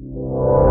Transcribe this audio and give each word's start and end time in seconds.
you. 0.00 0.69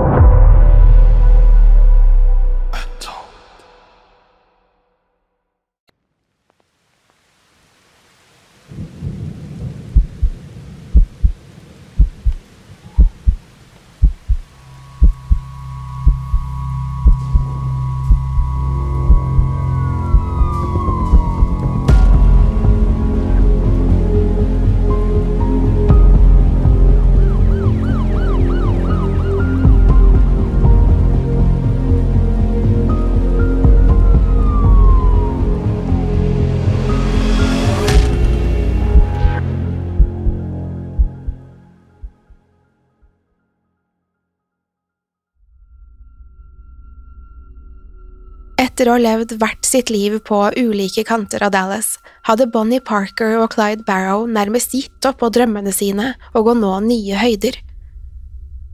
Etter 48.80 48.94
å 48.94 48.94
ha 48.96 49.00
levd 49.04 49.34
hvert 49.42 49.68
sitt 49.68 49.90
liv 49.92 50.14
på 50.24 50.38
ulike 50.56 51.02
kanter 51.04 51.44
av 51.44 51.50
Dallas, 51.52 51.98
hadde 52.24 52.46
Bonnie 52.48 52.80
Parker 52.80 53.34
og 53.36 53.50
Clyde 53.52 53.84
Barrow 53.84 54.22
nærmest 54.24 54.72
gitt 54.72 55.04
opp 55.04 55.18
på 55.20 55.28
drømmene 55.36 55.74
sine 55.76 56.14
og 56.32 56.46
å 56.48 56.54
nå 56.56 56.70
nye 56.86 57.18
høyder. 57.20 57.58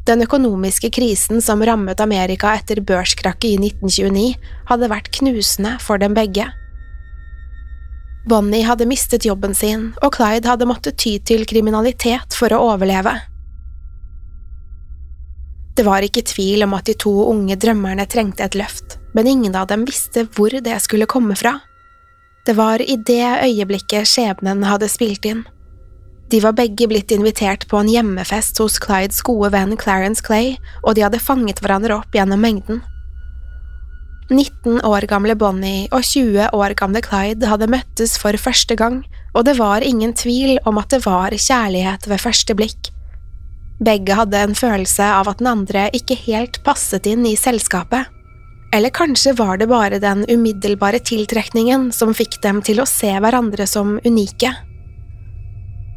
Den 0.06 0.22
økonomiske 0.22 0.92
krisen 0.94 1.42
som 1.42 1.64
rammet 1.66 2.04
Amerika 2.06 2.52
etter 2.54 2.84
børskrakket 2.86 3.48
i 3.50 3.72
1929, 3.72 4.36
hadde 4.70 4.90
vært 4.92 5.10
knusende 5.18 5.72
for 5.82 5.98
dem 5.98 6.14
begge. 6.14 6.46
Bonnie 8.30 8.68
hadde 8.68 8.86
mistet 8.86 9.26
jobben 9.26 9.58
sin, 9.58 9.88
og 10.06 10.14
Clyde 10.20 10.52
hadde 10.52 10.68
måttet 10.70 11.00
ty 11.02 11.16
til 11.18 11.48
kriminalitet 11.50 12.38
for 12.38 12.54
å 12.54 12.60
overleve. 12.76 13.16
Det 15.74 15.88
var 15.90 16.06
ikke 16.06 16.28
tvil 16.30 16.68
om 16.70 16.78
at 16.78 16.86
de 16.94 16.94
to 16.94 17.16
unge 17.32 17.58
drømmerne 17.58 18.06
trengte 18.06 18.46
et 18.46 18.60
løft, 18.62 19.00
men 19.16 19.28
ingen 19.32 19.56
av 19.56 19.70
dem 19.72 19.86
visste 19.88 20.26
hvor 20.36 20.52
det 20.52 20.76
skulle 20.84 21.08
komme 21.10 21.38
fra. 21.40 21.58
Det 22.46 22.54
var 22.54 22.82
i 22.84 22.98
det 23.00 23.26
øyeblikket 23.48 24.08
skjebnen 24.12 24.66
hadde 24.68 24.90
spilt 24.92 25.26
inn. 25.26 25.46
De 26.30 26.42
var 26.42 26.56
begge 26.58 26.88
blitt 26.90 27.14
invitert 27.14 27.68
på 27.70 27.80
en 27.80 27.90
hjemmefest 27.90 28.60
hos 28.62 28.80
Clydes 28.82 29.22
gode 29.26 29.52
venn 29.54 29.78
Clarence 29.78 30.24
Clay, 30.26 30.56
og 30.84 30.98
de 30.98 31.06
hadde 31.06 31.22
fanget 31.22 31.62
hverandre 31.62 32.00
opp 32.00 32.18
gjennom 32.18 32.42
mengden. 32.42 32.82
19 34.30 34.82
år 34.82 35.06
gamle 35.06 35.36
Bonnie 35.38 35.86
og 35.94 36.02
20 36.02 36.50
år 36.58 36.74
gamle 36.78 37.02
Clyde 37.06 37.46
hadde 37.46 37.70
møttes 37.70 38.18
for 38.18 38.34
første 38.42 38.78
gang, 38.78 39.04
og 39.38 39.46
det 39.46 39.60
var 39.60 39.86
ingen 39.86 40.16
tvil 40.18 40.58
om 40.66 40.82
at 40.82 40.90
det 40.94 41.04
var 41.06 41.34
kjærlighet 41.34 42.10
ved 42.10 42.24
første 42.24 42.58
blikk. 42.58 42.90
Begge 43.86 44.18
hadde 44.18 44.42
en 44.48 44.58
følelse 44.58 45.06
av 45.06 45.30
at 45.30 45.42
den 45.44 45.52
andre 45.52 45.90
ikke 45.94 46.18
helt 46.26 46.62
passet 46.66 47.06
inn 47.12 47.26
i 47.28 47.36
selskapet. 47.38 48.10
Eller 48.76 48.92
kanskje 48.92 49.32
var 49.40 49.58
det 49.58 49.70
bare 49.72 50.02
den 50.04 50.26
umiddelbare 50.28 51.00
tiltrekningen 51.00 51.92
som 51.96 52.12
fikk 52.14 52.42
dem 52.44 52.60
til 52.66 52.82
å 52.84 52.88
se 52.90 53.14
hverandre 53.24 53.64
som 53.72 53.94
unike. 54.04 54.52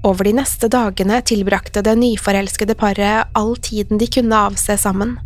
Over 0.07 0.29
de 0.29 0.37
neste 0.39 0.69
dagene 0.71 1.19
tilbrakte 1.27 1.83
det 1.83 1.97
nyforelskede 1.99 2.77
paret 2.79 3.33
all 3.35 3.57
tiden 3.59 3.99
de 3.99 4.07
kunne 4.07 4.45
avse 4.47 4.77
sammen. 4.79 5.17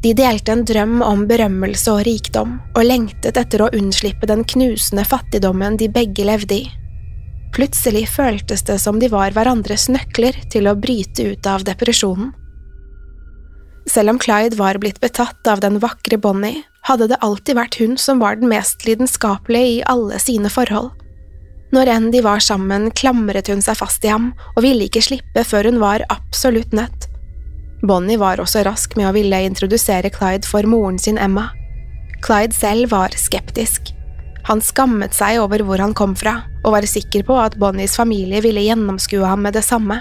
De 0.00 0.14
delte 0.16 0.52
en 0.52 0.64
drøm 0.64 1.02
om 1.04 1.26
berømmelse 1.28 1.92
og 1.92 2.06
rikdom, 2.08 2.56
og 2.72 2.88
lengtet 2.88 3.36
etter 3.40 3.66
å 3.66 3.68
unnslippe 3.76 4.28
den 4.28 4.44
knusende 4.48 5.04
fattigdommen 5.08 5.76
de 5.80 5.90
begge 5.92 6.24
levde 6.24 6.62
i. 6.62 6.64
Plutselig 7.52 8.06
føltes 8.16 8.64
det 8.64 8.78
som 8.80 8.96
de 9.00 9.12
var 9.12 9.36
hverandres 9.36 9.90
nøkler 9.92 10.40
til 10.52 10.68
å 10.68 10.76
bryte 10.76 11.28
ut 11.34 11.46
av 11.52 11.68
depresjonen. 11.68 12.32
Selv 13.86 14.14
om 14.14 14.18
Clyde 14.18 14.56
var 14.56 14.78
blitt 14.80 15.00
betatt 15.00 15.46
av 15.48 15.60
den 15.60 15.78
vakre 15.82 16.18
Bonnie, 16.18 16.62
hadde 16.88 17.08
det 17.10 17.20
alltid 17.24 17.56
vært 17.58 17.78
hun 17.80 17.96
som 18.00 18.20
var 18.20 18.38
den 18.40 18.48
mest 18.52 18.84
lidenskapelige 18.88 19.78
i 19.78 19.82
alle 19.88 20.18
sine 20.20 20.52
forhold. 20.52 20.92
Når 21.74 21.90
enn 21.90 22.10
de 22.14 22.20
var 22.22 22.40
sammen, 22.44 22.90
klamret 22.94 23.48
hun 23.50 23.62
seg 23.64 23.76
fast 23.80 24.04
i 24.06 24.12
ham 24.12 24.30
og 24.54 24.62
ville 24.64 24.86
ikke 24.86 25.02
slippe 25.02 25.44
før 25.48 25.68
hun 25.70 25.80
var 25.82 26.04
absolutt 26.12 26.72
nødt. 26.76 27.08
Bonnie 27.84 28.20
var 28.20 28.40
også 28.40 28.62
rask 28.64 28.94
med 28.96 29.10
å 29.10 29.14
ville 29.16 29.42
introdusere 29.44 30.12
Clyde 30.12 30.48
for 30.48 30.64
moren 30.68 31.00
sin 31.00 31.18
Emma. 31.20 31.50
Clyde 32.24 32.56
selv 32.56 32.92
var 32.94 33.12
skeptisk. 33.20 33.90
Han 34.48 34.60
skammet 34.64 35.16
seg 35.16 35.40
over 35.40 35.64
hvor 35.64 35.80
han 35.80 35.96
kom 35.96 36.14
fra, 36.16 36.38
og 36.64 36.76
var 36.76 36.86
sikker 36.88 37.24
på 37.26 37.36
at 37.40 37.56
Bonnies 37.60 37.96
familie 37.96 38.40
ville 38.44 38.64
gjennomskue 38.64 39.24
ham 39.24 39.44
med 39.44 39.56
det 39.56 39.64
samme. 39.64 40.00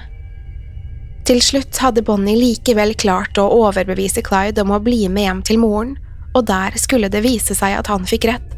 Til 1.23 1.39
slutt 1.39 1.77
hadde 1.79 2.03
Bonnie 2.03 2.35
likevel 2.35 2.91
klart 2.99 3.37
å 3.39 3.45
overbevise 3.61 4.19
Clyde 4.25 4.65
om 4.65 4.73
å 4.75 4.81
bli 4.83 5.05
med 5.07 5.23
hjem 5.23 5.43
til 5.47 5.61
moren, 5.61 5.93
og 6.35 6.49
der 6.49 6.75
skulle 6.81 7.07
det 7.07 7.21
vise 7.23 7.55
seg 7.55 7.77
at 7.77 7.87
han 7.87 8.03
fikk 8.09 8.27
rett. 8.27 8.49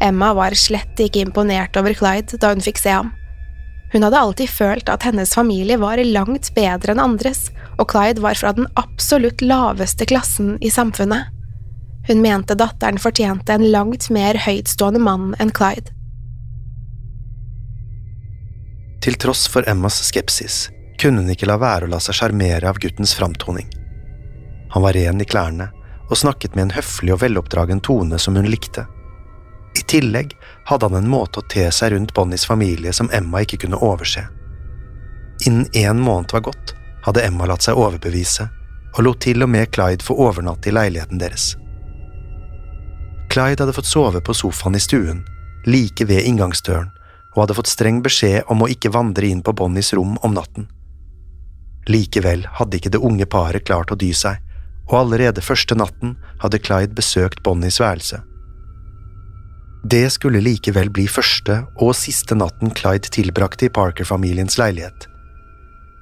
Emma 0.00 0.30
var 0.32 0.56
slett 0.56 1.00
ikke 1.04 1.20
imponert 1.20 1.76
over 1.76 1.92
Clyde 1.98 2.38
da 2.40 2.54
hun 2.54 2.64
fikk 2.64 2.80
se 2.80 2.94
ham. 2.94 3.10
Hun 3.92 4.06
hadde 4.06 4.20
alltid 4.20 4.52
følt 4.52 4.88
at 4.92 5.04
hennes 5.04 5.34
familie 5.36 5.76
var 5.80 6.00
langt 6.00 6.48
bedre 6.56 6.94
enn 6.94 7.02
andres, 7.02 7.50
og 7.76 7.90
Clyde 7.92 8.24
var 8.24 8.40
fra 8.40 8.54
den 8.56 8.70
absolutt 8.80 9.44
laveste 9.44 10.08
klassen 10.08 10.56
i 10.64 10.72
samfunnet. 10.72 11.28
Hun 12.08 12.24
mente 12.24 12.56
datteren 12.56 13.00
fortjente 13.00 13.52
en 13.52 13.68
langt 13.68 14.08
mer 14.08 14.40
høytstående 14.46 15.02
mann 15.02 15.34
enn 15.36 15.52
Clyde. 15.52 15.92
Til 19.04 19.20
tross 19.20 19.44
for 19.48 19.68
Emmas 19.68 20.00
skepsis 20.08 20.68
kunne 20.98 21.22
hun 21.22 21.32
ikke 21.32 21.48
la 21.48 21.58
være 21.60 21.86
å 21.86 21.92
la 21.92 22.00
seg 22.02 22.18
sjarmere 22.18 22.68
av 22.68 22.78
guttens 22.82 23.14
framtoning. 23.14 23.68
Han 24.74 24.84
var 24.84 24.96
ren 24.98 25.20
i 25.20 25.26
klærne 25.28 25.70
og 26.08 26.16
snakket 26.16 26.54
med 26.56 26.68
en 26.68 26.76
høflig 26.76 27.12
og 27.14 27.22
veloppdragen 27.22 27.80
tone 27.84 28.18
som 28.18 28.36
hun 28.36 28.48
likte. 28.48 28.86
I 29.78 29.84
tillegg 29.86 30.34
hadde 30.68 30.88
han 30.88 30.98
en 31.02 31.10
måte 31.10 31.40
å 31.40 31.48
te 31.52 31.68
seg 31.72 31.92
rundt 31.92 32.14
Bonnies 32.16 32.46
familie 32.48 32.92
som 32.96 33.10
Emma 33.12 33.44
ikke 33.44 33.60
kunne 33.64 33.80
overse. 33.84 34.24
Innen 35.46 35.68
én 35.76 36.00
måned 36.02 36.32
var 36.34 36.46
gått, 36.48 36.74
hadde 37.04 37.22
Emma 37.22 37.46
latt 37.46 37.62
seg 37.62 37.78
overbevise, 37.78 38.48
og 38.96 39.04
lot 39.04 39.20
til 39.22 39.44
og 39.44 39.52
med 39.52 39.70
Clyde 39.70 40.04
få 40.04 40.16
overnatte 40.18 40.70
i 40.70 40.74
leiligheten 40.74 41.20
deres. 41.20 41.52
Clyde 43.28 43.62
hadde 43.62 43.76
fått 43.76 43.90
sove 43.90 44.22
på 44.24 44.34
sofaen 44.34 44.74
i 44.74 44.82
stuen, 44.82 45.22
like 45.68 46.08
ved 46.08 46.26
inngangsdøren, 46.26 46.90
og 47.34 47.44
hadde 47.44 47.58
fått 47.60 47.70
streng 47.70 48.00
beskjed 48.02 48.48
om 48.50 48.64
å 48.64 48.70
ikke 48.72 48.90
vandre 48.96 49.28
inn 49.28 49.44
på 49.44 49.54
Bonnies 49.54 49.92
rom 49.94 50.16
om 50.24 50.34
natten. 50.34 50.66
Likevel 51.88 52.44
hadde 52.58 52.78
ikke 52.78 52.92
det 52.92 53.00
unge 53.04 53.26
paret 53.26 53.64
klart 53.64 53.92
å 53.92 53.98
dy 53.98 54.12
seg, 54.16 54.40
og 54.88 55.02
allerede 55.02 55.44
første 55.44 55.76
natten 55.76 56.16
hadde 56.42 56.60
Clyde 56.64 56.96
besøkt 56.96 57.42
Bonnies 57.44 57.80
værelse. 57.80 58.22
Det 59.88 60.08
skulle 60.12 60.42
likevel 60.42 60.90
bli 60.90 61.06
første 61.08 61.62
og 61.80 61.94
siste 61.96 62.36
natten 62.36 62.72
Clyde 62.76 63.12
tilbrakte 63.14 63.68
i 63.68 63.72
Parker-familiens 63.72 64.58
leilighet. 64.58 65.06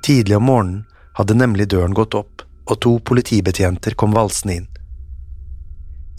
Tidlig 0.06 0.38
om 0.38 0.46
morgenen 0.48 0.84
hadde 1.18 1.36
nemlig 1.36 1.68
døren 1.70 1.94
gått 1.94 2.14
opp, 2.18 2.42
og 2.66 2.80
to 2.82 2.96
politibetjenter 2.98 3.94
kom 3.94 4.14
valsende 4.16 4.56
inn. 4.60 4.70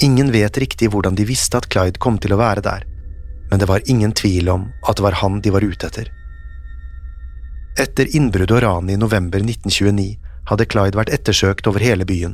Ingen 0.03 0.29
vet 0.31 0.59
riktig 0.61 0.91
hvordan 0.93 1.17
de 1.17 1.25
visste 1.27 1.59
at 1.59 1.67
Clyde 1.73 1.99
kom 1.99 2.19
til 2.21 2.35
å 2.35 2.39
være 2.39 2.63
der, 2.63 2.85
men 3.49 3.59
det 3.59 3.67
var 3.67 3.83
ingen 3.89 4.13
tvil 4.15 4.51
om 4.53 4.69
at 4.87 4.99
det 4.99 5.07
var 5.07 5.19
han 5.23 5.41
de 5.41 5.51
var 5.51 5.65
ute 5.65 5.89
etter. 5.89 6.11
Etter 7.77 8.09
innbruddet 8.17 8.55
og 8.57 8.63
ranet 8.63 8.95
i 8.95 8.97
november 8.97 9.43
1929 9.43 10.15
hadde 10.49 10.65
Clyde 10.71 10.97
vært 10.97 11.11
ettersøkt 11.13 11.67
over 11.69 11.83
hele 11.83 12.07
byen, 12.09 12.33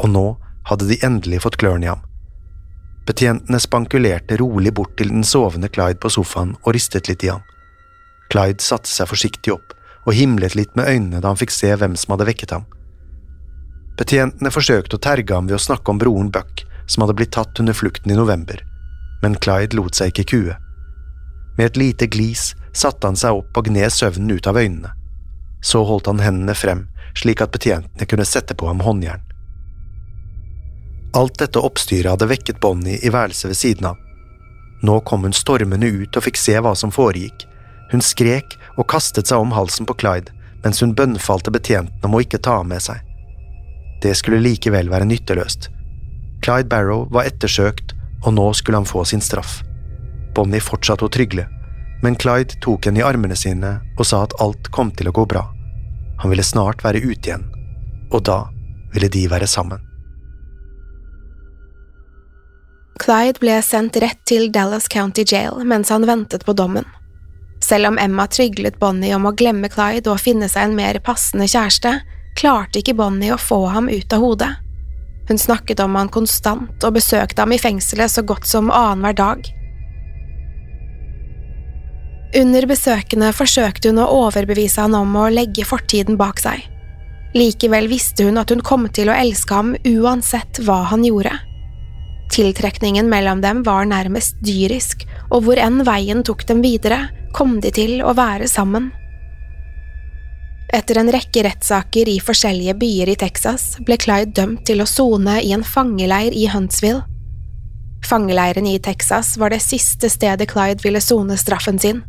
og 0.00 0.08
nå 0.14 0.22
hadde 0.70 0.86
de 0.88 0.96
endelig 1.04 1.42
fått 1.44 1.58
klørne 1.60 1.84
i 1.84 1.90
ham. 1.90 2.00
Betjentene 3.08 3.60
spankulerte 3.60 4.38
rolig 4.40 4.72
bort 4.76 4.94
til 4.96 5.10
den 5.12 5.26
sovende 5.26 5.68
Clyde 5.68 6.00
på 6.00 6.12
sofaen 6.14 6.54
og 6.62 6.72
ristet 6.76 7.10
litt 7.10 7.26
i 7.26 7.32
ham. 7.32 7.44
Clyde 8.32 8.64
satte 8.64 8.88
seg 8.88 9.10
forsiktig 9.10 9.52
opp 9.52 9.74
og 10.06 10.16
himlet 10.16 10.56
litt 10.56 10.72
med 10.78 10.88
øynene 10.88 11.20
da 11.20 11.32
han 11.32 11.40
fikk 11.40 11.52
se 11.52 11.74
hvem 11.76 11.98
som 11.98 12.14
hadde 12.14 12.28
vekket 12.30 12.54
ham. 12.56 12.64
Betjentene 14.00 14.52
forsøkte 14.54 14.96
å 14.96 15.04
terge 15.04 15.36
ham 15.36 15.50
ved 15.50 15.58
å 15.58 15.64
snakke 15.66 15.92
om 15.92 16.00
broren 16.00 16.32
Buck, 16.32 16.64
som 16.88 17.04
hadde 17.04 17.18
blitt 17.18 17.34
tatt 17.36 17.60
under 17.60 17.76
flukten 17.76 18.14
i 18.14 18.16
november, 18.16 18.62
men 19.20 19.36
Clyde 19.44 19.76
lot 19.76 19.98
seg 19.98 20.14
ikke 20.14 20.28
kue. 20.32 20.56
Med 21.58 21.66
et 21.66 21.80
lite 21.82 22.08
glis 22.08 22.54
satte 22.76 23.06
han 23.06 23.18
seg 23.18 23.40
opp 23.40 23.56
og 23.56 23.68
gned 23.68 23.92
søvnen 23.92 24.30
ut 24.36 24.46
av 24.46 24.58
øynene. 24.58 24.92
Så 25.62 25.82
holdt 25.84 26.08
han 26.08 26.22
hendene 26.24 26.54
frem, 26.56 26.86
slik 27.18 27.42
at 27.44 27.52
betjentene 27.52 28.06
kunne 28.08 28.28
sette 28.28 28.54
på 28.56 28.68
ham 28.70 28.80
håndjern. 28.84 29.24
Alt 31.16 31.40
dette 31.42 31.58
oppstyret 31.58 32.12
hadde 32.12 32.28
vekket 32.30 32.60
Bonnie 32.62 33.00
i 33.02 33.10
værelset 33.10 33.50
ved 33.50 33.58
siden 33.58 33.90
av. 33.90 33.98
Nå 34.86 35.00
kom 35.04 35.26
hun 35.26 35.34
stormende 35.36 35.90
ut 35.90 36.16
og 36.16 36.24
fikk 36.24 36.38
se 36.40 36.54
hva 36.62 36.72
som 36.78 36.92
foregikk. 36.94 37.44
Hun 37.90 38.04
skrek 38.04 38.54
og 38.78 38.86
kastet 38.88 39.28
seg 39.28 39.42
om 39.42 39.52
halsen 39.52 39.88
på 39.88 39.96
Clyde, 40.00 40.32
mens 40.62 40.80
hun 40.80 40.94
bønnfalte 40.94 41.52
betjentene 41.52 42.06
om 42.06 42.14
å 42.14 42.22
ikke 42.22 42.40
ta 42.40 42.60
ham 42.60 42.70
med 42.70 42.84
seg. 42.84 43.02
Det 44.00 44.14
skulle 44.16 44.40
likevel 44.40 44.88
være 44.92 45.08
nytteløst. 45.10 45.68
Clyde 46.40 46.70
Barrow 46.70 47.08
var 47.12 47.28
ettersøkt, 47.28 47.92
og 48.24 48.36
nå 48.36 48.46
skulle 48.56 48.80
han 48.80 48.88
få 48.88 49.04
sin 49.04 49.20
straff. 49.24 49.60
Bonnie 50.36 50.62
fortsatte 50.62 51.04
å 51.04 51.12
trygle, 51.12 51.44
men 52.02 52.16
Clyde 52.16 52.60
tok 52.64 52.86
henne 52.86 53.02
i 53.02 53.06
armene 53.06 53.36
sine 53.36 53.78
og 53.96 54.06
sa 54.08 54.24
at 54.24 54.36
alt 54.40 54.70
kom 54.74 54.92
til 54.96 55.10
å 55.10 55.14
gå 55.14 55.26
bra. 55.28 55.44
Han 56.22 56.32
ville 56.32 56.44
snart 56.44 56.84
være 56.84 57.02
ute 57.04 57.30
igjen, 57.30 57.46
og 58.12 58.24
da 58.28 58.42
ville 58.94 59.08
de 59.12 59.26
være 59.30 59.48
sammen. 59.48 59.80
Clyde 63.00 63.40
ble 63.40 63.56
sendt 63.64 63.96
rett 64.02 64.20
til 64.28 64.50
Dallas 64.52 64.88
County 64.92 65.24
Jail 65.24 65.62
mens 65.64 65.88
han 65.88 66.04
ventet 66.08 66.44
på 66.44 66.52
dommen. 66.52 66.84
Selv 67.64 67.92
om 67.92 67.98
Emma 68.00 68.26
tryglet 68.28 68.78
Bonnie 68.80 69.14
om 69.16 69.28
å 69.28 69.36
glemme 69.36 69.70
Clyde 69.72 70.12
og 70.12 70.20
finne 70.20 70.48
seg 70.48 70.68
en 70.68 70.76
mer 70.76 70.98
passende 71.04 71.48
kjæreste, 71.48 71.94
klarte 72.36 72.80
ikke 72.80 72.96
Bonnie 72.96 73.32
å 73.32 73.40
få 73.40 73.66
ham 73.72 73.88
ut 73.88 74.12
av 74.12 74.24
hodet. 74.24 74.50
Hun 75.28 75.38
snakket 75.38 75.80
om 75.84 75.94
han 75.94 76.10
konstant 76.12 76.84
og 76.84 76.96
besøkte 76.96 77.44
ham 77.44 77.52
i 77.54 77.60
fengselet 77.60 78.12
så 78.12 78.24
godt 78.26 78.48
som 78.48 78.72
annenhver 78.74 79.16
dag. 79.16 79.50
Under 82.36 82.62
besøkene 82.70 83.32
forsøkte 83.34 83.90
hun 83.90 83.98
å 83.98 84.10
overbevise 84.26 84.84
han 84.84 84.94
om 84.94 85.16
å 85.18 85.30
legge 85.34 85.64
fortiden 85.66 86.18
bak 86.20 86.38
seg. 86.38 86.62
Likevel 87.34 87.88
visste 87.90 88.26
hun 88.26 88.38
at 88.38 88.50
hun 88.54 88.62
kom 88.62 88.86
til 88.94 89.10
å 89.10 89.16
elske 89.18 89.54
ham 89.54 89.72
uansett 89.86 90.60
hva 90.66 90.84
han 90.92 91.02
gjorde. 91.06 91.32
Tiltrekningen 92.30 93.10
mellom 93.10 93.42
dem 93.42 93.64
var 93.66 93.88
nærmest 93.90 94.38
dyrisk, 94.46 95.02
og 95.30 95.46
hvor 95.46 95.58
enn 95.58 95.82
veien 95.86 96.22
tok 96.26 96.46
dem 96.46 96.62
videre, 96.62 97.08
kom 97.34 97.58
de 97.62 97.72
til 97.74 97.98
å 98.06 98.14
være 98.14 98.46
sammen. 98.50 98.92
Etter 100.70 101.00
en 101.00 101.10
rekke 101.10 101.42
rettssaker 101.42 102.06
i 102.12 102.20
forskjellige 102.22 102.76
byer 102.78 103.10
i 103.10 103.18
Texas 103.18 103.72
ble 103.82 103.98
Clyde 103.98 104.36
dømt 104.38 104.62
til 104.70 104.82
å 104.82 104.86
sone 104.86 105.40
i 105.42 105.50
en 105.54 105.66
fangeleir 105.66 106.30
i 106.30 106.46
Huntsville. 106.52 107.02
Fangeleiren 108.06 108.70
i 108.70 108.78
Texas 108.78 109.34
var 109.38 109.50
det 109.50 109.64
siste 109.66 110.06
stedet 110.10 110.46
Clyde 110.50 110.86
ville 110.86 111.02
sone 111.02 111.34
straffen 111.38 111.82
sin. 111.82 112.04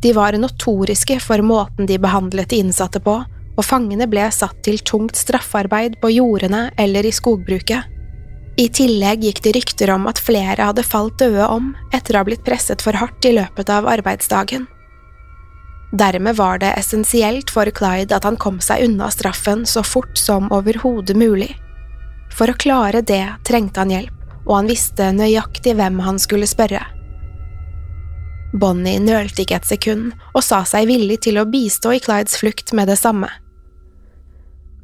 De 0.00 0.12
var 0.16 0.32
notoriske 0.32 1.18
for 1.20 1.42
måten 1.44 1.86
de 1.86 1.98
behandlet 2.00 2.48
de 2.48 2.62
innsatte 2.64 3.02
på, 3.04 3.18
og 3.56 3.66
fangene 3.66 4.06
ble 4.08 4.24
satt 4.32 4.62
til 4.64 4.80
tungt 4.80 5.18
straffarbeid 5.18 5.98
på 6.00 6.12
jordene 6.14 6.70
eller 6.80 7.04
i 7.04 7.12
skogbruket. 7.12 7.84
I 8.60 8.68
tillegg 8.72 9.24
gikk 9.24 9.42
det 9.44 9.54
rykter 9.56 9.92
om 9.94 10.06
at 10.10 10.20
flere 10.20 10.70
hadde 10.70 10.84
falt 10.84 11.18
døde 11.20 11.46
om 11.48 11.72
etter 11.96 12.16
å 12.16 12.22
ha 12.22 12.28
blitt 12.28 12.44
presset 12.44 12.82
for 12.84 12.96
hardt 12.96 13.24
i 13.28 13.34
løpet 13.36 13.72
av 13.72 13.88
arbeidsdagen. 13.88 14.66
Dermed 15.92 16.36
var 16.36 16.60
det 16.62 16.70
essensielt 16.78 17.50
for 17.50 17.68
Clyde 17.74 18.14
at 18.14 18.26
han 18.28 18.38
kom 18.40 18.60
seg 18.62 18.84
unna 18.86 19.08
straffen 19.10 19.64
så 19.66 19.82
fort 19.82 20.18
som 20.18 20.50
overhodet 20.54 21.16
mulig. 21.18 21.50
For 22.30 22.50
å 22.50 22.56
klare 22.56 23.02
det 23.02 23.24
trengte 23.48 23.82
han 23.82 23.90
hjelp, 23.90 24.16
og 24.46 24.54
han 24.60 24.70
visste 24.70 25.10
nøyaktig 25.12 25.74
hvem 25.76 25.98
han 26.04 26.20
skulle 26.22 26.48
spørre. 26.48 26.84
Bonnie 28.52 28.98
nølte 28.98 29.44
ikke 29.44 29.60
et 29.60 29.68
sekund 29.68 30.10
og 30.34 30.42
sa 30.42 30.64
seg 30.66 30.88
villig 30.90 31.20
til 31.26 31.38
å 31.38 31.46
bistå 31.46 31.94
i 31.94 32.02
Clydes 32.02 32.40
flukt 32.40 32.74
med 32.74 32.90
det 32.90 32.98
samme. 32.98 33.28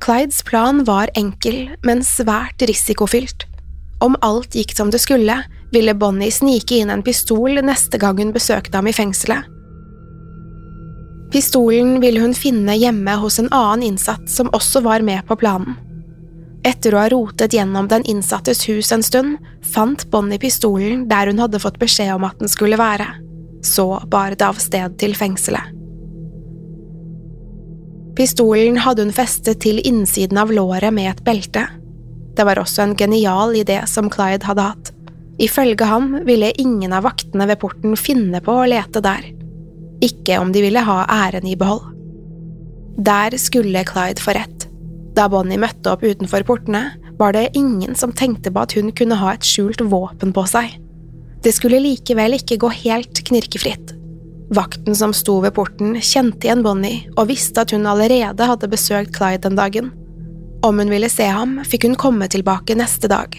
Clydes 0.05 0.43
plan 0.47 0.85
var 0.87 1.11
enkel, 1.17 1.73
men 1.83 2.05
svært 2.05 2.63
risikofylt. 2.69 3.49
Om 4.05 4.15
alt 4.23 4.55
gikk 4.55 4.77
som 4.77 4.93
det 4.93 5.01
skulle, 5.03 5.41
ville 5.73 5.97
Bonnie 5.99 6.31
snike 6.31 6.79
inn 6.79 6.93
en 6.93 7.03
pistol 7.03 7.59
neste 7.65 7.99
gang 7.99 8.21
hun 8.21 8.35
besøkte 8.37 8.77
ham 8.79 8.87
i 8.87 8.95
fengselet 8.95 9.53
Pistolen 11.33 11.99
ville 12.01 12.21
hun 12.23 12.35
finne 12.39 12.77
hjemme 12.79 13.17
hos 13.19 13.41
en 13.43 13.51
annen 13.51 13.83
innsatt 13.91 14.31
som 14.31 14.51
også 14.55 14.81
var 14.85 15.03
med 15.03 15.27
på 15.27 15.37
planen. 15.37 15.75
Etter 16.67 16.95
å 16.95 17.01
ha 17.03 17.11
rotet 17.11 17.55
gjennom 17.55 17.89
den 17.91 18.07
innsattes 18.11 18.65
hus 18.71 18.93
en 18.95 19.03
stund, 19.05 19.37
fant 19.63 20.07
Bonnie 20.11 20.41
pistolen 20.43 21.05
der 21.11 21.31
hun 21.31 21.43
hadde 21.43 21.61
fått 21.63 21.79
beskjed 21.83 22.15
om 22.15 22.27
at 22.27 22.39
den 22.41 22.51
skulle 22.51 22.79
være. 22.79 23.07
Så 23.65 23.87
bar 24.11 24.37
det 24.37 24.47
av 24.47 24.61
sted 24.63 24.99
til 25.01 25.17
fengselet. 25.19 25.73
Pistolen 28.17 28.79
hadde 28.81 29.05
hun 29.05 29.13
festet 29.13 29.61
til 29.61 29.83
innsiden 29.85 30.41
av 30.41 30.53
låret 30.53 30.95
med 30.95 31.11
et 31.11 31.25
belte. 31.25 31.67
Det 32.37 32.45
var 32.49 32.61
også 32.61 32.85
en 32.85 32.97
genial 32.97 33.53
idé 33.57 33.83
som 33.89 34.09
Clyde 34.13 34.49
hadde 34.49 34.69
hatt. 34.71 34.93
Ifølge 35.41 35.85
ham 35.85 36.15
ville 36.25 36.55
ingen 36.57 36.95
av 36.97 37.05
vaktene 37.05 37.45
ved 37.49 37.61
porten 37.61 37.97
finne 38.01 38.41
på 38.45 38.55
å 38.57 38.69
lete 38.71 39.05
der 39.05 39.35
ikke 40.05 40.39
om 40.41 40.53
de 40.53 40.63
ville 40.65 40.83
ha 40.85 41.05
æren 41.09 41.47
i 41.49 41.57
behold. 41.57 41.85
Der 42.97 43.37
skulle 43.41 43.85
Clyde 43.85 44.23
få 44.23 44.37
rett. 44.37 44.67
Da 45.17 45.29
Bonnie 45.33 45.61
møtte 45.61 45.93
opp 45.93 46.05
utenfor 46.05 46.45
portene, 46.49 46.91
var 47.17 47.33
det 47.33 47.57
ingen 47.57 47.97
som 47.97 48.13
tenkte 48.13 48.53
på 48.53 48.65
at 48.67 48.75
hun 48.77 48.93
kunne 48.93 49.17
ha 49.17 49.33
et 49.33 49.47
skjult 49.47 49.81
våpen 49.81 50.35
på 50.37 50.45
seg. 50.49 50.75
Det 51.47 51.53
skulle 51.55 51.79
likevel 51.79 52.35
ikke 52.41 52.57
gå 52.59 52.73
helt 52.83 53.21
knirkefritt. 53.29 53.93
Vakten 54.57 54.97
som 54.99 55.13
sto 55.15 55.37
ved 55.45 55.55
porten, 55.55 55.93
kjente 56.03 56.49
igjen 56.49 56.65
Bonnie 56.67 57.05
og 57.15 57.29
visste 57.31 57.63
at 57.63 57.71
hun 57.71 57.87
allerede 57.87 58.49
hadde 58.51 58.71
besøkt 58.73 59.15
Clyde 59.15 59.45
den 59.45 59.59
dagen. 59.59 59.93
Om 60.67 60.83
hun 60.83 60.91
ville 60.91 61.11
se 61.13 61.29
ham, 61.31 61.61
fikk 61.63 61.87
hun 61.87 61.95
komme 62.03 62.27
tilbake 62.35 62.75
neste 62.75 63.07
dag. 63.13 63.39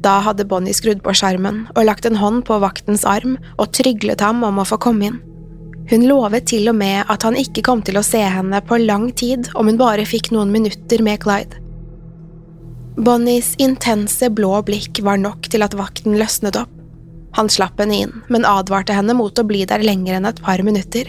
Da 0.00 0.16
hadde 0.24 0.48
Bonnie 0.48 0.72
skrudd 0.72 1.04
på 1.04 1.12
skjermen 1.12 1.66
og 1.74 1.84
lagt 1.84 2.08
en 2.08 2.16
hånd 2.16 2.46
på 2.48 2.56
vaktens 2.64 3.04
arm 3.04 3.36
og 3.58 3.68
tryglet 3.76 4.24
ham 4.24 4.40
om 4.48 4.64
å 4.64 4.68
få 4.72 4.80
komme 4.80 5.10
inn. 5.10 5.20
Hun 5.92 6.08
lovet 6.08 6.48
til 6.48 6.72
og 6.72 6.80
med 6.80 7.12
at 7.12 7.28
han 7.28 7.36
ikke 7.36 7.68
kom 7.68 7.84
til 7.84 8.00
å 8.00 8.06
se 8.06 8.24
henne 8.24 8.64
på 8.64 8.80
lang 8.80 9.10
tid 9.12 9.52
om 9.52 9.68
hun 9.68 9.76
bare 9.76 10.08
fikk 10.08 10.32
noen 10.32 10.54
minutter 10.54 11.04
med 11.04 11.20
Clyde. 11.20 11.60
Bonnies 12.96 13.52
intense 13.60 14.32
blå 14.32 14.62
blikk 14.64 15.04
var 15.04 15.20
nok 15.20 15.52
til 15.52 15.68
at 15.68 15.76
vakten 15.76 16.16
løsnet 16.16 16.56
opp. 16.56 16.78
Han 17.36 17.48
slapp 17.48 17.80
henne 17.80 18.02
inn, 18.04 18.12
men 18.28 18.44
advarte 18.48 18.94
henne 18.96 19.16
mot 19.16 19.38
å 19.38 19.46
bli 19.48 19.64
der 19.68 19.84
lenger 19.84 20.18
enn 20.18 20.28
et 20.28 20.42
par 20.44 20.62
minutter. 20.64 21.08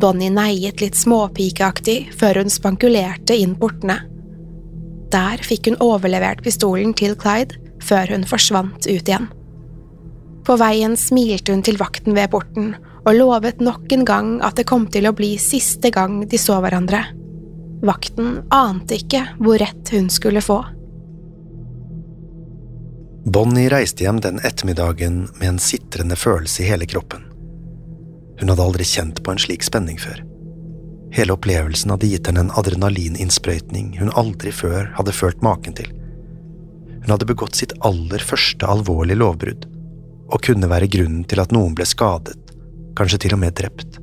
Bonnie 0.00 0.30
neiet 0.30 0.80
litt 0.80 0.96
småpikeaktig 0.96 2.12
før 2.16 2.42
hun 2.42 2.52
spankulerte 2.52 3.36
inn 3.36 3.56
portene. 3.58 3.98
Der 5.10 5.42
fikk 5.42 5.66
hun 5.66 5.80
overlevert 5.82 6.44
pistolen 6.46 6.94
til 6.94 7.16
Clyde 7.18 7.58
før 7.82 8.14
hun 8.14 8.26
forsvant 8.28 8.86
ut 8.86 9.10
igjen. 9.10 9.26
På 10.46 10.56
veien 10.60 10.94
smilte 10.96 11.52
hun 11.52 11.64
til 11.66 11.78
vakten 11.80 12.14
ved 12.16 12.30
porten 12.32 12.72
og 13.00 13.16
lovet 13.16 13.60
nok 13.64 13.90
en 13.96 14.04
gang 14.06 14.30
at 14.46 14.56
det 14.60 14.68
kom 14.68 14.86
til 14.92 15.08
å 15.08 15.14
bli 15.16 15.34
siste 15.40 15.90
gang 15.92 16.20
de 16.30 16.38
så 16.40 16.60
hverandre. 16.62 17.02
Vakten 17.86 18.42
ante 18.52 18.98
ikke 19.00 19.24
hvor 19.40 19.58
rett 19.60 19.92
hun 19.94 20.10
skulle 20.12 20.42
få. 20.44 20.60
Bonnie 23.24 23.68
reiste 23.68 24.06
hjem 24.06 24.20
den 24.24 24.40
ettermiddagen 24.40 25.26
med 25.38 25.48
en 25.48 25.58
sitrende 25.58 26.16
følelse 26.16 26.62
i 26.62 26.70
hele 26.70 26.86
kroppen. 26.88 27.26
Hun 28.40 28.48
hadde 28.48 28.64
aldri 28.64 28.86
kjent 28.88 29.20
på 29.24 29.34
en 29.34 29.40
slik 29.42 29.66
spenning 29.66 29.98
før. 30.00 30.22
Hele 31.12 31.34
opplevelsen 31.36 31.92
hadde 31.92 32.08
gitt 32.08 32.30
henne 32.30 32.46
en 32.46 32.52
adrenalininnsprøytning 32.56 33.98
hun 34.00 34.12
aldri 34.16 34.54
før 34.54 34.88
hadde 34.96 35.12
følt 35.12 35.44
maken 35.44 35.76
til. 35.76 35.90
Hun 37.02 37.12
hadde 37.12 37.28
begått 37.28 37.58
sitt 37.60 37.74
aller 37.84 38.24
første 38.24 38.64
alvorlige 38.64 39.20
lovbrudd, 39.20 39.66
og 40.30 40.44
kunne 40.46 40.70
være 40.70 40.88
grunnen 40.88 41.26
til 41.28 41.42
at 41.42 41.52
noen 41.52 41.74
ble 41.76 41.84
skadet, 41.88 42.38
kanskje 42.96 43.26
til 43.26 43.36
og 43.36 43.42
med 43.42 43.56
drept. 43.58 43.98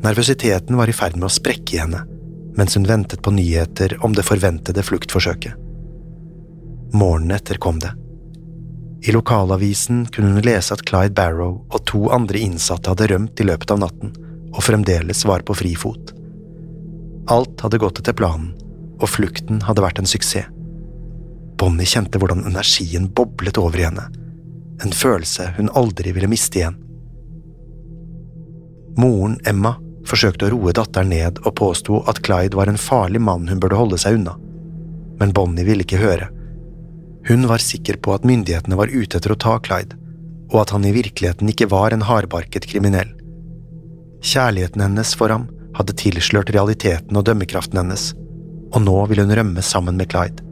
Nervøsiteten 0.00 0.80
var 0.80 0.88
i 0.88 0.96
ferd 0.96 1.18
med 1.18 1.28
å 1.28 1.34
sprekke 1.34 1.76
i 1.76 1.82
henne 1.82 2.06
mens 2.58 2.74
hun 2.74 2.88
ventet 2.88 3.20
på 3.22 3.30
nyheter 3.30 3.94
om 4.04 4.12
det 4.16 4.24
forventede 4.26 4.82
fluktforsøket. 4.84 5.54
Morgenen 6.92 7.36
etter 7.36 7.54
kom 7.54 7.78
det. 7.78 7.92
I 9.06 9.12
lokalavisen 9.12 10.06
kunne 10.12 10.34
hun 10.34 10.44
lese 10.44 10.74
at 10.74 10.82
Clyde 10.88 11.14
Barrow 11.16 11.62
og 11.70 11.84
to 11.88 12.08
andre 12.12 12.42
innsatte 12.42 12.92
hadde 12.92 13.08
rømt 13.12 13.40
i 13.40 13.46
løpet 13.48 13.72
av 13.72 13.80
natten 13.80 14.12
og 14.50 14.64
fremdeles 14.66 15.24
var 15.24 15.44
på 15.46 15.54
frifot. 15.54 16.12
Alt 17.30 17.62
hadde 17.62 17.78
gått 17.78 18.00
etter 18.02 18.16
planen, 18.16 18.50
og 19.00 19.08
flukten 19.08 19.62
hadde 19.64 19.84
vært 19.84 20.00
en 20.02 20.10
suksess. 20.10 20.50
Bonnie 21.60 21.88
kjente 21.88 22.18
hvordan 22.18 22.46
energien 22.48 23.06
boblet 23.12 23.58
over 23.60 23.78
i 23.78 23.84
henne, 23.84 24.06
en 24.80 24.94
følelse 24.96 25.50
hun 25.58 25.68
aldri 25.76 26.14
ville 26.16 26.30
miste 26.30 26.56
igjen. 26.56 26.78
Moren, 28.96 29.36
Emma, 29.46 29.74
forsøkte 30.08 30.48
å 30.48 30.54
roe 30.54 30.72
datteren 30.74 31.12
ned 31.12 31.42
og 31.44 31.54
påsto 31.60 32.00
at 32.10 32.22
Clyde 32.24 32.56
var 32.56 32.72
en 32.72 32.80
farlig 32.80 33.20
mann 33.22 33.46
hun 33.48 33.60
burde 33.60 33.78
holde 33.78 34.00
seg 34.00 34.16
unna, 34.18 34.34
men 35.20 35.34
Bonnie 35.36 35.68
ville 35.68 35.84
ikke 35.84 36.00
høre. 36.00 36.30
Hun 37.30 37.46
var 37.46 37.62
sikker 37.62 37.94
på 38.02 38.10
at 38.16 38.24
myndighetene 38.26 38.74
var 38.74 38.90
ute 38.90 39.20
etter 39.20 39.30
å 39.30 39.38
ta 39.38 39.52
Clyde, 39.62 39.94
og 40.50 40.64
at 40.64 40.72
han 40.74 40.82
i 40.82 40.90
virkeligheten 40.90 41.52
ikke 41.52 41.68
var 41.70 41.94
en 41.94 42.02
hardbarket 42.08 42.64
kriminell. 42.66 43.12
Kjærligheten 44.26 44.82
hennes 44.82 45.12
for 45.14 45.30
ham 45.30 45.44
hadde 45.76 45.94
tilslørt 46.00 46.50
realiteten 46.50 47.14
og 47.14 47.28
dømmekraften 47.28 47.78
hennes, 47.78 48.08
og 48.74 48.82
nå 48.82 48.96
ville 49.12 49.28
hun 49.28 49.34
rømme 49.38 49.62
sammen 49.62 50.00
med 50.00 50.10
Clyde. 50.10 50.42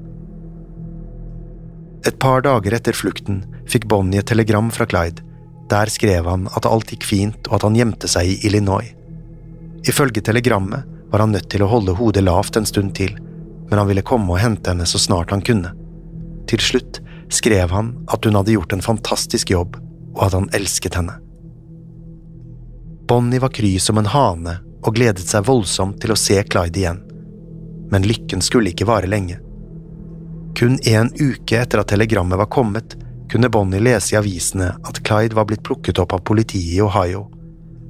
Et 2.06 2.14
par 2.22 2.46
dager 2.46 2.78
etter 2.78 2.94
flukten 2.94 3.42
fikk 3.66 3.88
Bonnie 3.90 4.22
et 4.22 4.30
telegram 4.30 4.70
fra 4.70 4.86
Clyde. 4.86 5.26
Der 5.74 5.90
skrev 5.90 6.30
han 6.30 6.46
at 6.54 6.70
alt 6.70 6.94
gikk 6.94 7.08
fint 7.10 7.50
og 7.50 7.58
at 7.58 7.66
han 7.66 7.80
gjemte 7.80 8.06
seg 8.06 8.30
i 8.30 8.38
Illinois. 8.46 8.94
Ifølge 9.82 10.22
telegrammet 10.22 10.86
var 11.10 11.26
han 11.26 11.34
nødt 11.34 11.50
til 11.50 11.66
å 11.66 11.72
holde 11.74 11.98
hodet 11.98 12.22
lavt 12.22 12.54
en 12.54 12.70
stund 12.70 12.94
til, 12.94 13.18
men 13.66 13.82
han 13.82 13.90
ville 13.90 14.06
komme 14.06 14.30
og 14.30 14.42
hente 14.46 14.70
henne 14.70 14.86
så 14.86 15.02
snart 15.02 15.34
han 15.34 15.42
kunne. 15.42 15.74
Til 16.48 16.62
slutt 16.64 17.00
skrev 17.32 17.70
han 17.70 17.92
at 18.08 18.24
hun 18.24 18.38
hadde 18.38 18.54
gjort 18.54 18.72
en 18.72 18.84
fantastisk 18.84 19.50
jobb, 19.52 19.76
og 20.16 20.22
at 20.26 20.36
han 20.36 20.48
elsket 20.56 20.96
henne. 20.98 21.18
Bonnie 23.08 23.40
var 23.40 23.52
kry 23.56 23.78
som 23.80 24.00
en 24.00 24.10
hane 24.12 24.58
og 24.84 24.94
gledet 24.96 25.24
seg 25.24 25.46
voldsomt 25.48 26.00
til 26.02 26.12
å 26.12 26.18
se 26.18 26.36
Clyde 26.44 26.80
igjen, 26.80 26.98
men 27.92 28.06
lykken 28.06 28.44
skulle 28.44 28.72
ikke 28.72 28.88
vare 28.88 29.08
lenge. 29.08 29.38
Kun 30.58 30.76
en 30.90 31.10
uke 31.16 31.60
etter 31.60 31.80
at 31.80 31.92
telegrammet 31.92 32.40
var 32.40 32.50
kommet, 32.52 32.96
kunne 33.32 33.50
Bonnie 33.52 33.80
lese 33.80 34.14
i 34.14 34.18
avisene 34.18 34.72
at 34.88 35.00
Clyde 35.04 35.36
var 35.36 35.48
blitt 35.48 35.64
plukket 35.64 36.00
opp 36.02 36.14
av 36.16 36.24
politiet 36.28 36.76
i 36.76 36.82
Ohio. 36.84 37.26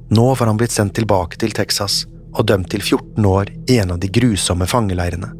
Nå 0.09 0.27
var 0.33 0.47
han 0.47 0.59
blitt 0.59 0.75
sendt 0.75 0.95
tilbake 0.97 1.39
til 1.39 1.55
Texas 1.55 2.03
og 2.35 2.45
dømt 2.49 2.69
til 2.71 2.83
14 2.83 3.25
år 3.25 3.51
i 3.69 3.79
en 3.81 3.95
av 3.95 3.99
de 4.01 4.09
grusomme 4.11 4.67
fangeleirene. 4.69 5.31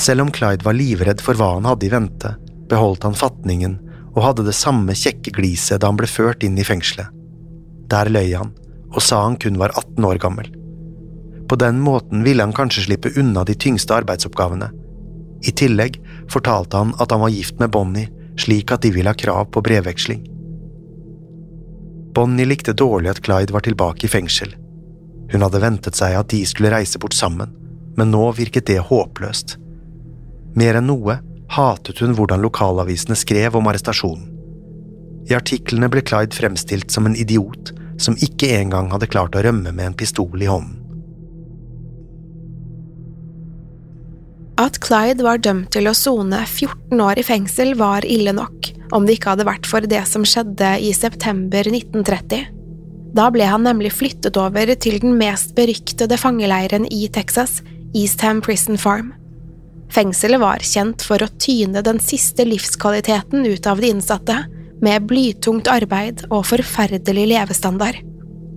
Selv 0.00 0.24
om 0.24 0.30
Clyde 0.32 0.64
var 0.64 0.76
livredd 0.78 1.20
for 1.20 1.36
hva 1.36 1.54
han 1.58 1.68
hadde 1.68 1.84
i 1.84 1.92
vente, 1.92 2.32
beholdt 2.70 3.04
han 3.04 3.18
fatningen 3.18 3.76
og 4.14 4.22
hadde 4.24 4.46
det 4.46 4.56
samme 4.56 4.94
kjekke 4.96 5.34
gliset 5.36 5.82
da 5.82 5.90
han 5.90 5.98
ble 6.00 6.08
ført 6.08 6.46
inn 6.46 6.56
i 6.58 6.64
fengselet. 6.64 7.10
Der 7.90 8.08
løy 8.08 8.32
han, 8.32 8.54
og 8.94 9.04
sa 9.04 9.20
han 9.26 9.36
kun 9.42 9.60
var 9.60 9.74
18 9.76 10.06
år 10.08 10.22
gammel. 10.22 10.48
På 11.50 11.58
den 11.60 11.82
måten 11.84 12.24
ville 12.24 12.46
han 12.46 12.56
kanskje 12.56 12.86
slippe 12.86 13.12
unna 13.20 13.44
de 13.44 13.58
tyngste 13.58 13.98
arbeidsoppgavene. 13.98 14.70
I 15.44 15.52
tillegg 15.56 15.98
fortalte 16.32 16.80
han 16.80 16.96
at 17.02 17.12
han 17.12 17.20
var 17.20 17.34
gift 17.34 17.60
med 17.60 17.72
Bonnie, 17.74 18.08
slik 18.40 18.72
at 18.72 18.86
de 18.86 18.94
ville 18.94 19.10
ha 19.10 19.18
krav 19.18 19.50
på 19.52 19.62
brevveksling. 19.66 20.24
Bonnie 22.16 22.48
likte 22.48 22.72
dårlig 22.72 23.12
at 23.12 23.20
Clyde 23.26 23.52
var 23.52 23.66
tilbake 23.66 24.06
i 24.06 24.12
fengsel. 24.12 24.54
Hun 25.30 25.44
hadde 25.44 25.62
ventet 25.62 25.98
seg 25.98 26.16
at 26.16 26.32
de 26.32 26.40
skulle 26.48 26.72
reise 26.72 26.98
bort 27.02 27.14
sammen, 27.14 27.52
men 27.98 28.14
nå 28.14 28.30
virket 28.38 28.70
det 28.70 28.80
håpløst. 28.88 29.59
Mer 30.58 30.80
enn 30.80 30.88
noe 30.90 31.20
hatet 31.50 32.00
hun 32.02 32.14
hvordan 32.18 32.42
lokalavisene 32.42 33.18
skrev 33.18 33.56
om 33.58 33.68
arrestasjonen. 33.70 34.26
I 35.30 35.36
artiklene 35.36 35.90
ble 35.90 36.02
Clyde 36.02 36.34
fremstilt 36.34 36.90
som 36.90 37.06
en 37.06 37.16
idiot 37.18 37.72
som 38.00 38.16
ikke 38.24 38.48
engang 38.56 38.88
hadde 38.90 39.10
klart 39.10 39.36
å 39.36 39.42
rømme 39.44 39.70
med 39.70 39.90
en 39.90 39.96
pistol 39.98 40.40
i 40.40 40.48
hånden. 40.50 40.78
At 44.60 44.76
Clyde 44.84 45.24
var 45.24 45.40
dømt 45.40 45.70
til 45.72 45.88
å 45.88 45.96
sone 45.96 46.42
14 46.44 47.00
år 47.00 47.20
i 47.20 47.24
fengsel 47.24 47.72
var 47.80 48.04
ille 48.04 48.34
nok, 48.36 48.72
om 48.92 49.06
det 49.06 49.16
ikke 49.16 49.32
hadde 49.32 49.46
vært 49.48 49.68
for 49.68 49.86
det 49.88 50.02
som 50.08 50.26
skjedde 50.26 50.74
i 50.84 50.90
september 50.96 51.64
1930. 51.70 52.50
Da 53.16 53.30
ble 53.32 53.46
han 53.48 53.64
nemlig 53.64 53.94
flyttet 53.96 54.36
over 54.38 54.74
til 54.76 54.98
den 55.02 55.16
mest 55.18 55.54
beryktede 55.56 56.18
fangeleiren 56.20 56.84
i 56.92 57.06
Texas, 57.12 57.62
Eastham 57.96 58.42
Prison 58.44 58.78
Farm. 58.78 59.14
Fengselet 59.90 60.40
var 60.40 60.62
kjent 60.62 61.02
for 61.02 61.22
å 61.22 61.30
tyne 61.42 61.82
den 61.82 61.98
siste 62.02 62.46
livskvaliteten 62.46 63.46
ut 63.46 63.66
av 63.66 63.82
de 63.82 63.90
innsatte, 63.90 64.36
med 64.80 65.04
blytungt 65.10 65.68
arbeid 65.68 66.22
og 66.30 66.46
forferdelig 66.48 67.26
levestandard. 67.34 67.98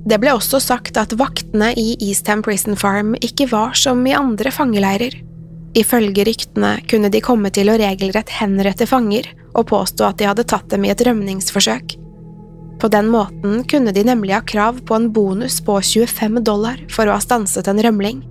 Det 0.07 0.19
ble 0.19 0.33
også 0.35 0.59
sagt 0.59 0.97
at 0.99 1.15
vaktene 1.19 1.71
i 1.79 1.93
Eastham 2.03 2.43
Prison 2.43 2.77
Farm 2.79 3.13
ikke 3.23 3.47
var 3.51 3.75
som 3.79 4.03
i 4.07 4.15
andre 4.15 4.51
fangeleirer. 4.51 5.15
Ifølge 5.79 6.25
ryktene 6.27 6.75
kunne 6.91 7.09
de 7.11 7.23
komme 7.23 7.49
til 7.55 7.71
å 7.71 7.77
regelrett 7.79 8.31
henrette 8.37 8.87
fanger 8.87 9.29
og 9.53 9.67
påstå 9.71 10.05
at 10.05 10.19
de 10.19 10.27
hadde 10.29 10.45
tatt 10.47 10.69
dem 10.71 10.85
i 10.85 10.91
et 10.93 11.03
rømningsforsøk. 11.07 11.95
På 12.83 12.89
den 12.91 13.07
måten 13.07 13.63
kunne 13.69 13.93
de 13.95 14.03
nemlig 14.03 14.35
ha 14.35 14.43
krav 14.43 14.81
på 14.85 14.97
en 14.97 15.07
bonus 15.15 15.61
på 15.63 15.79
25 15.79 16.41
dollar 16.43 16.81
for 16.91 17.07
å 17.07 17.15
ha 17.15 17.23
stanset 17.23 17.69
en 17.71 17.79
rømling. 17.85 18.21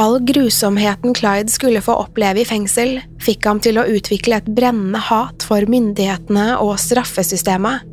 All 0.00 0.20
grusomheten 0.24 1.14
Clyde 1.14 1.52
skulle 1.52 1.80
få 1.80 1.92
oppleve 2.00 2.40
i 2.40 2.48
fengsel, 2.48 2.96
fikk 3.20 3.44
ham 3.44 3.60
til 3.60 3.76
å 3.76 3.84
utvikle 3.92 4.38
et 4.40 4.48
brennende 4.48 5.00
hat 5.10 5.44
for 5.44 5.68
myndighetene 5.68 6.54
og 6.64 6.78
straffesystemet. 6.80 7.84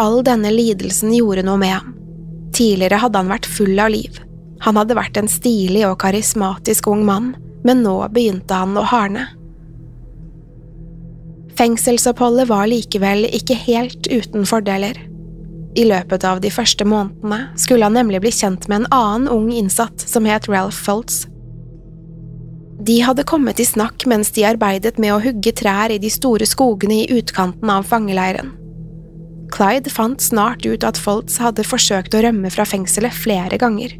All 0.00 0.24
denne 0.26 0.50
lidelsen 0.50 1.14
gjorde 1.14 1.46
noe 1.46 1.60
med 1.60 1.76
ham. 1.76 1.94
Tidligere 2.54 2.98
hadde 3.04 3.22
han 3.22 3.30
vært 3.30 3.46
full 3.46 3.78
av 3.78 3.92
liv. 3.94 4.18
Han 4.66 4.78
hadde 4.80 4.98
vært 4.98 5.18
en 5.20 5.30
stilig 5.30 5.84
og 5.86 6.00
karismatisk 6.02 6.90
ung 6.90 7.06
mann, 7.06 7.32
men 7.62 7.82
nå 7.86 7.94
begynte 8.10 8.58
han 8.58 8.74
å 8.78 8.84
hardne. 8.90 9.28
Fengselsoppholdet 11.54 12.50
var 12.50 12.66
likevel 12.66 13.28
ikke 13.30 13.54
helt 13.54 14.10
uten 14.10 14.46
fordeler. 14.48 14.98
I 15.74 15.84
løpet 15.88 16.22
av 16.24 16.38
de 16.42 16.50
første 16.54 16.86
månedene 16.86 17.48
skulle 17.58 17.86
han 17.88 17.96
nemlig 17.98 18.20
bli 18.22 18.30
kjent 18.34 18.68
med 18.70 18.84
en 18.84 18.92
annen 18.94 19.30
ung 19.32 19.48
innsatt 19.50 20.04
som 20.06 20.26
het 20.28 20.46
Ralph 20.46 20.78
Foltz. 20.86 21.24
De 22.84 23.00
hadde 23.02 23.24
kommet 23.26 23.58
i 23.62 23.66
snakk 23.66 24.04
mens 24.10 24.30
de 24.36 24.44
arbeidet 24.46 25.00
med 25.02 25.14
å 25.14 25.22
hugge 25.24 25.54
trær 25.56 25.90
i 25.90 25.98
de 25.98 26.10
store 26.12 26.46
skogene 26.46 27.00
i 27.02 27.18
utkanten 27.18 27.70
av 27.74 27.88
fangeleiren. 27.90 28.52
Clyde 29.54 29.90
fant 29.90 30.22
snart 30.22 30.66
ut 30.66 30.86
at 30.86 30.98
Foltz 30.98 31.40
hadde 31.42 31.66
forsøkt 31.66 32.14
å 32.14 32.22
rømme 32.22 32.50
fra 32.54 32.66
fengselet 32.66 33.14
flere 33.14 33.58
ganger. 33.58 33.96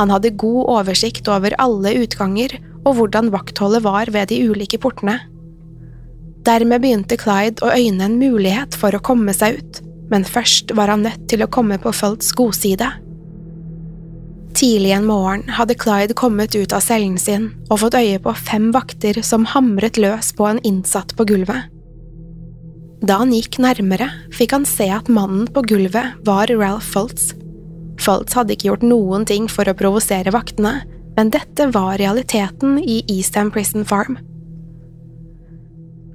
Han 0.00 0.10
hadde 0.10 0.34
god 0.40 0.72
oversikt 0.80 1.28
over 1.30 1.54
alle 1.60 1.94
utganger 2.00 2.56
og 2.84 2.96
hvordan 2.98 3.32
vaktholdet 3.32 3.84
var 3.84 4.08
ved 4.12 4.32
de 4.32 4.40
ulike 4.48 4.80
portene. 4.80 5.20
Dermed 6.44 6.80
begynte 6.84 7.20
Clyde 7.20 7.64
å 7.64 7.72
øyne 7.72 8.08
en 8.08 8.20
mulighet 8.20 8.76
for 8.76 8.96
å 8.96 9.04
komme 9.04 9.32
seg 9.36 9.60
ut 9.60 9.84
men 10.10 10.26
først 10.28 10.74
var 10.76 10.92
han 10.92 11.04
nødt 11.06 11.28
til 11.30 11.44
å 11.44 11.50
komme 11.50 11.78
på 11.80 11.92
Folts 11.94 12.32
godside. 12.36 12.90
Tidlig 14.54 14.92
en 14.94 15.06
morgen 15.08 15.48
hadde 15.56 15.74
Clyde 15.74 16.14
kommet 16.14 16.54
ut 16.54 16.72
av 16.76 16.84
cellen 16.84 17.16
sin 17.18 17.48
og 17.66 17.80
fått 17.82 17.96
øye 17.98 18.20
på 18.22 18.34
fem 18.38 18.68
vakter 18.74 19.18
som 19.26 19.48
hamret 19.50 19.98
løs 19.98 20.30
på 20.36 20.46
en 20.46 20.60
innsatt 20.62 21.16
på 21.18 21.26
gulvet. 21.26 21.70
Da 23.04 23.18
han 23.20 23.34
gikk 23.34 23.58
nærmere, 23.60 24.06
fikk 24.32 24.54
han 24.54 24.66
se 24.68 24.86
at 24.94 25.10
mannen 25.12 25.48
på 25.52 25.64
gulvet 25.68 26.14
var 26.24 26.52
Ralph 26.54 26.86
Foltz. 26.94 27.32
Foltz 28.00 28.36
hadde 28.38 28.54
ikke 28.54 28.70
gjort 28.70 28.86
noen 28.86 29.26
ting 29.28 29.48
for 29.50 29.68
å 29.68 29.76
provosere 29.76 30.32
vaktene, 30.34 30.78
men 31.18 31.34
dette 31.34 31.68
var 31.74 31.98
realiteten 32.00 32.78
i 32.80 33.02
Eastham 33.12 33.50
Prison 33.54 33.84
Farm. 33.86 34.16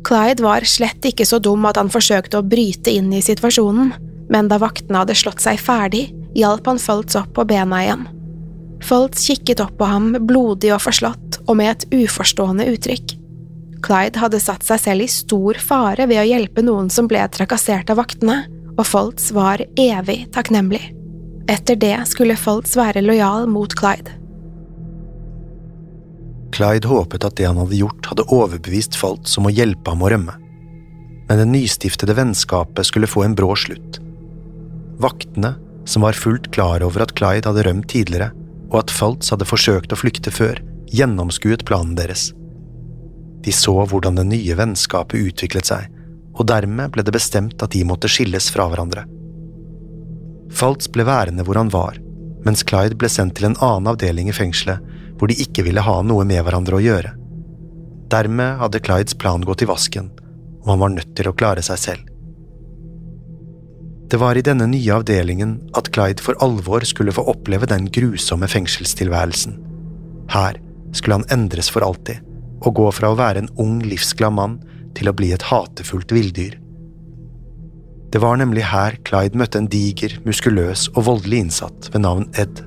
Clyde 0.10 0.42
var 0.42 0.66
slett 0.66 1.06
ikke 1.06 1.26
så 1.28 1.38
dum 1.38 1.68
at 1.70 1.78
han 1.78 1.92
forsøkte 1.94 2.40
å 2.40 2.46
bryte 2.46 2.90
inn 2.90 3.12
i 3.14 3.22
situasjonen, 3.22 3.92
men 4.34 4.48
da 4.50 4.58
vaktene 4.58 5.04
hadde 5.04 5.14
slått 5.14 5.44
seg 5.44 5.60
ferdig, 5.62 6.08
hjalp 6.34 6.66
han 6.66 6.82
Foltz 6.82 7.14
opp 7.20 7.36
på 7.36 7.46
bena 7.46 7.84
igjen. 7.84 8.08
Foltz 8.90 9.28
kikket 9.30 9.62
opp 9.62 9.76
på 9.78 9.86
ham, 9.86 10.16
blodig 10.26 10.72
og 10.74 10.82
forslått, 10.82 11.38
og 11.46 11.60
med 11.60 11.76
et 11.76 11.86
uforstående 11.94 12.66
uttrykk. 12.72 13.14
Clyde 13.86 14.24
hadde 14.24 14.42
satt 14.42 14.66
seg 14.66 14.82
selv 14.82 15.06
i 15.06 15.12
stor 15.14 15.62
fare 15.62 16.10
ved 16.10 16.24
å 16.24 16.26
hjelpe 16.26 16.66
noen 16.66 16.90
som 16.90 17.06
ble 17.12 17.22
trakassert 17.30 17.94
av 17.94 18.02
vaktene, 18.02 18.42
og 18.80 18.88
Foltz 18.90 19.30
var 19.36 19.62
evig 19.78 20.24
takknemlig. 20.34 20.88
Etter 21.54 21.78
det 21.78 21.98
skulle 22.10 22.40
Foltz 22.40 22.74
være 22.82 23.06
lojal 23.06 23.46
mot 23.52 23.78
Clyde. 23.78 24.19
Clyde 26.56 26.90
håpet 26.90 27.26
at 27.26 27.38
det 27.38 27.48
han 27.48 27.60
hadde 27.62 27.78
gjort, 27.80 28.06
hadde 28.12 28.28
overbevist 28.34 28.98
Falt 28.98 29.30
om 29.38 29.50
å 29.50 29.54
hjelpe 29.54 29.94
ham 29.94 30.04
å 30.04 30.12
rømme. 30.12 30.36
Men 31.30 31.42
det 31.42 31.50
nystiftede 31.52 32.16
vennskapet 32.18 32.88
skulle 32.90 33.10
få 33.10 33.24
en 33.26 33.36
brå 33.38 33.54
slutt. 33.60 34.00
Vaktene, 35.00 35.56
som 35.86 36.04
var 36.06 36.18
fullt 36.18 36.50
klar 36.54 36.84
over 36.86 37.06
at 37.06 37.14
Clyde 37.18 37.50
hadde 37.50 37.66
rømt 37.68 37.88
tidligere, 37.92 38.32
og 38.70 38.84
at 38.84 38.94
Faltz 38.94 39.32
hadde 39.34 39.48
forsøkt 39.50 39.94
å 39.94 40.00
flykte 40.00 40.34
før, 40.34 40.60
gjennomskuet 40.94 41.66
planen 41.70 41.96
deres. 41.98 42.32
De 43.46 43.54
så 43.56 43.74
hvordan 43.88 44.20
det 44.20 44.28
nye 44.30 44.58
vennskapet 44.58 45.32
utviklet 45.32 45.70
seg, 45.70 45.88
og 46.36 46.48
dermed 46.50 46.92
ble 46.94 47.06
det 47.06 47.14
bestemt 47.16 47.62
at 47.64 47.74
de 47.74 47.86
måtte 47.88 48.10
skilles 48.12 48.50
fra 48.54 48.68
hverandre. 48.72 49.06
Faltz 50.54 50.90
ble 50.92 51.06
værende 51.08 51.46
hvor 51.46 51.60
han 51.60 51.72
var, 51.74 51.98
mens 52.46 52.66
Clyde 52.66 52.98
ble 53.00 53.10
sendt 53.12 53.38
til 53.38 53.50
en 53.50 53.60
annen 53.64 53.90
avdeling 53.92 54.32
i 54.32 54.36
fengselet 54.36 54.84
hvor 55.20 55.30
de 55.30 55.38
ikke 55.44 55.66
ville 55.68 55.84
ha 55.84 56.00
noe 56.02 56.26
med 56.28 56.42
hverandre 56.46 56.80
å 56.80 56.84
gjøre. 56.84 57.12
Dermed 58.10 58.62
hadde 58.62 58.82
Clydes 58.82 59.18
plan 59.20 59.44
gått 59.46 59.62
i 59.66 59.70
vasken, 59.70 60.08
og 60.64 60.72
han 60.74 60.82
var 60.82 60.96
nødt 60.96 61.12
til 61.18 61.30
å 61.30 61.36
klare 61.38 61.64
seg 61.66 61.82
selv. 61.82 62.06
Det 64.10 64.18
var 64.18 64.40
i 64.40 64.42
denne 64.42 64.66
nye 64.72 64.96
avdelingen 64.96 65.60
at 65.78 65.92
Clyde 65.94 66.24
for 66.26 66.40
alvor 66.42 66.82
skulle 66.88 67.14
få 67.14 67.28
oppleve 67.30 67.68
den 67.70 67.86
grusomme 67.94 68.50
fengselstilværelsen. 68.50 69.60
Her 70.34 70.58
skulle 70.98 71.20
han 71.20 71.30
endres 71.30 71.70
for 71.70 71.86
alltid, 71.86 72.24
og 72.66 72.80
gå 72.80 72.88
fra 72.96 73.12
å 73.12 73.20
være 73.20 73.44
en 73.44 73.52
ung, 73.62 73.78
livsglad 73.86 74.34
mann 74.34 74.58
til 74.98 75.12
å 75.12 75.14
bli 75.14 75.30
et 75.36 75.46
hatefullt 75.52 76.10
villdyr. 76.16 76.58
Det 78.10 78.24
var 78.24 78.40
nemlig 78.42 78.66
her 78.72 78.98
Clyde 79.06 79.38
møtte 79.38 79.62
en 79.62 79.70
diger, 79.70 80.16
muskuløs 80.26 80.88
og 80.96 81.06
voldelig 81.06 81.44
innsatt 81.46 81.92
ved 81.94 82.02
navn 82.08 82.26
Ed. 82.42 82.64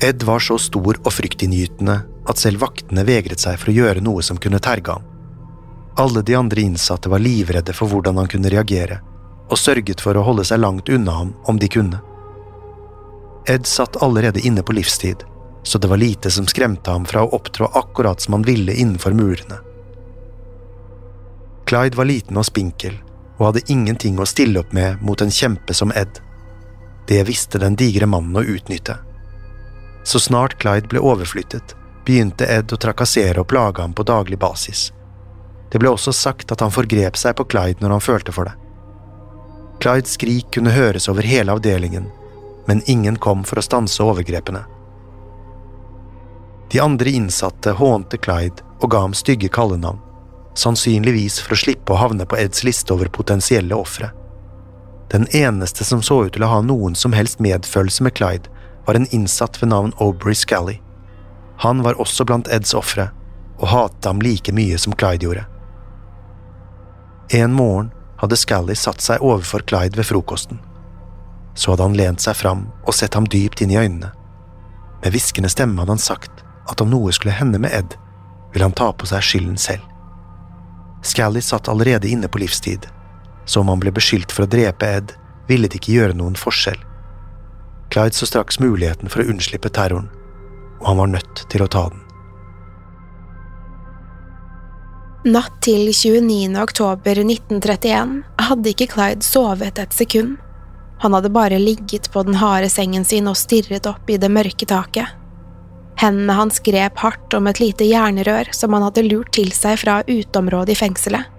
Ed 0.00 0.22
var 0.22 0.42
så 0.44 0.58
stor 0.58 0.98
og 1.00 1.12
fryktinngytende 1.12 2.00
at 2.28 2.40
selv 2.40 2.60
vaktene 2.60 3.04
vegret 3.08 3.40
seg 3.40 3.56
for 3.60 3.72
å 3.72 3.76
gjøre 3.76 4.02
noe 4.04 4.24
som 4.24 4.36
kunne 4.36 4.60
terge 4.60 4.92
ham. 4.92 5.04
Alle 5.96 6.20
de 6.22 6.34
andre 6.36 6.60
innsatte 6.60 7.08
var 7.08 7.22
livredde 7.24 7.72
for 7.72 7.88
hvordan 7.88 8.18
han 8.20 8.28
kunne 8.28 8.52
reagere, 8.52 8.98
og 9.48 9.56
sørget 9.58 10.02
for 10.04 10.18
å 10.18 10.24
holde 10.26 10.44
seg 10.44 10.60
langt 10.60 10.90
unna 10.92 11.14
ham 11.16 11.32
om 11.48 11.56
de 11.56 11.70
kunne. 11.72 12.02
Ed 13.48 13.64
satt 13.66 13.96
allerede 14.02 14.42
inne 14.44 14.62
på 14.66 14.76
livstid, 14.76 15.24
så 15.62 15.78
det 15.78 15.88
var 15.88 16.02
lite 16.02 16.30
som 16.30 16.46
skremte 16.46 16.90
ham 16.90 17.06
fra 17.08 17.24
å 17.24 17.32
opptrå 17.38 17.70
akkurat 17.80 18.20
som 18.20 18.36
han 18.36 18.44
ville 18.44 18.74
innenfor 18.74 19.16
murene. 19.16 19.62
Clyde 21.66 21.96
var 21.96 22.06
liten 22.06 22.36
og 22.36 22.46
spinkel, 22.46 23.00
og 23.38 23.48
hadde 23.48 23.64
ingenting 23.72 24.20
å 24.20 24.28
stille 24.28 24.60
opp 24.60 24.76
med 24.76 25.00
mot 25.02 25.22
en 25.22 25.32
kjempe 25.32 25.74
som 25.74 25.92
Ed. 25.96 26.20
Det 27.08 27.24
visste 27.26 27.58
den 27.62 27.78
digre 27.78 28.06
mannen 28.06 28.36
å 28.36 28.44
utnytte. 28.44 28.98
Så 30.06 30.20
snart 30.22 30.60
Clyde 30.62 30.86
ble 30.86 31.00
overflyttet, 31.02 31.74
begynte 32.06 32.46
Ed 32.46 32.70
å 32.70 32.78
trakassere 32.78 33.42
og 33.42 33.48
plage 33.50 33.82
ham 33.82 33.94
på 33.96 34.04
daglig 34.06 34.38
basis. 34.38 34.92
Det 35.72 35.80
ble 35.82 35.90
også 35.90 36.14
sagt 36.14 36.52
at 36.54 36.62
han 36.62 36.70
forgrep 36.70 37.18
seg 37.18 37.34
på 37.34 37.48
Clyde 37.50 37.82
når 37.82 37.96
han 37.96 38.04
følte 38.04 38.34
for 38.36 38.46
det. 38.46 38.54
Clydes 39.82 40.14
skrik 40.14 40.52
kunne 40.54 40.76
høres 40.76 41.10
over 41.10 41.26
hele 41.26 41.58
avdelingen, 41.58 42.06
men 42.70 42.84
ingen 42.86 43.18
kom 43.18 43.42
for 43.44 43.58
å 43.58 43.66
stanse 43.66 43.98
overgrepene. 44.06 44.62
De 46.70 46.80
andre 46.82 47.10
innsatte 47.18 47.74
hånte 47.74 48.22
Clyde 48.22 48.62
og 48.78 48.90
ga 48.94 49.02
ham 49.08 49.14
stygge 49.14 49.50
kallenavn, 49.50 49.98
sannsynligvis 50.54 51.40
for 51.42 51.58
å 51.58 51.62
slippe 51.66 51.94
å 51.94 52.00
havne 52.00 52.30
på 52.30 52.38
Eds 52.38 52.62
liste 52.62 52.94
over 52.94 53.10
potensielle 53.10 53.74
ofre. 53.74 54.12
Den 55.10 55.26
eneste 55.34 55.82
som 55.84 55.98
så 56.02 56.24
ut 56.26 56.34
til 56.38 56.46
å 56.46 56.54
ha 56.54 56.62
noen 56.62 56.94
som 56.94 57.14
helst 57.14 57.42
medfølelse 57.42 58.06
med 58.06 58.14
Clyde, 58.14 58.54
var 58.86 58.94
en 58.94 59.06
innsatt 59.10 59.62
ved 59.62 59.68
navn 59.68 59.92
Aubrey 59.98 60.34
Scally. 60.34 60.80
Han 61.58 61.82
var 61.82 62.00
også 62.00 62.24
blant 62.24 62.48
Eds 62.48 62.74
ofre, 62.74 63.10
og 63.58 63.68
hatet 63.68 64.04
ham 64.04 64.22
like 64.22 64.52
mye 64.52 64.78
som 64.78 64.94
Clyde 64.94 65.26
gjorde. 65.26 65.46
En 67.34 67.52
morgen 67.52 67.90
hadde 68.20 68.38
Scally 68.38 68.76
satt 68.78 69.02
seg 69.02 69.24
overfor 69.24 69.64
Clyde 69.66 69.98
ved 69.98 70.06
frokosten. 70.06 70.60
Så 71.54 71.72
hadde 71.72 71.88
han 71.88 71.96
lent 71.96 72.22
seg 72.22 72.36
fram 72.36 72.66
og 72.84 72.94
sett 72.94 73.16
ham 73.16 73.26
dypt 73.26 73.64
inn 73.64 73.72
i 73.72 73.80
øynene. 73.80 74.12
Med 75.02 75.12
hviskende 75.12 75.50
stemme 75.52 75.80
hadde 75.80 75.96
han 75.96 76.02
sagt 76.02 76.44
at 76.70 76.80
om 76.80 76.90
noe 76.90 77.12
skulle 77.12 77.34
hende 77.34 77.58
med 77.62 77.74
Ed, 77.74 77.96
ville 78.52 78.68
han 78.68 78.76
ta 78.76 78.92
på 78.92 79.08
seg 79.08 79.24
skylden 79.24 79.58
selv. 79.60 79.82
Scally 81.02 81.42
satt 81.42 81.68
allerede 81.68 82.08
inne 82.08 82.28
på 82.28 82.40
livstid, 82.42 82.86
så 83.44 83.60
om 83.60 83.68
han 83.68 83.80
ble 83.82 83.92
beskyldt 83.94 84.32
for 84.32 84.46
å 84.46 84.50
drepe 84.50 84.88
Ed, 84.98 85.12
ville 85.46 85.68
det 85.70 85.80
ikke 85.80 85.94
gjøre 85.94 86.18
noen 86.18 86.38
forskjell. 86.38 86.78
Clyde 87.90 88.14
så 88.14 88.26
straks 88.26 88.60
muligheten 88.60 89.08
for 89.12 89.22
å 89.22 89.30
unnslippe 89.30 89.70
terroren, 89.72 90.10
og 90.80 90.90
han 90.90 91.00
var 91.02 91.12
nødt 91.14 91.44
til 91.52 91.64
å 91.64 91.70
ta 91.70 91.86
den. 91.92 92.02
Natt 95.26 95.56
til 95.64 95.88
29. 95.90 96.54
oktober 96.62 97.18
1931 97.24 98.20
hadde 98.46 98.70
ikke 98.70 98.86
Clyde 98.92 99.26
sovet 99.26 99.80
et 99.82 99.94
sekund. 99.96 100.36
Han 101.02 101.16
hadde 101.16 101.32
bare 101.34 101.58
ligget 101.58 102.12
på 102.14 102.22
den 102.28 102.38
harde 102.38 102.68
sengen 102.70 103.04
sin 103.04 103.26
og 103.26 103.38
stirret 103.38 103.88
opp 103.90 104.06
i 104.10 104.20
det 104.22 104.30
mørke 104.30 104.68
taket. 104.70 105.10
Hendene 105.98 106.36
hans 106.36 106.60
grep 106.60 107.00
hardt 107.00 107.34
om 107.34 107.48
et 107.50 107.58
lite 107.58 107.88
jernrør 107.88 108.52
som 108.54 108.76
han 108.76 108.84
hadde 108.86 109.06
lurt 109.08 109.32
til 109.34 109.50
seg 109.56 109.80
fra 109.80 110.02
uteområdet 110.06 110.76
i 110.76 110.78
fengselet. 110.78 111.32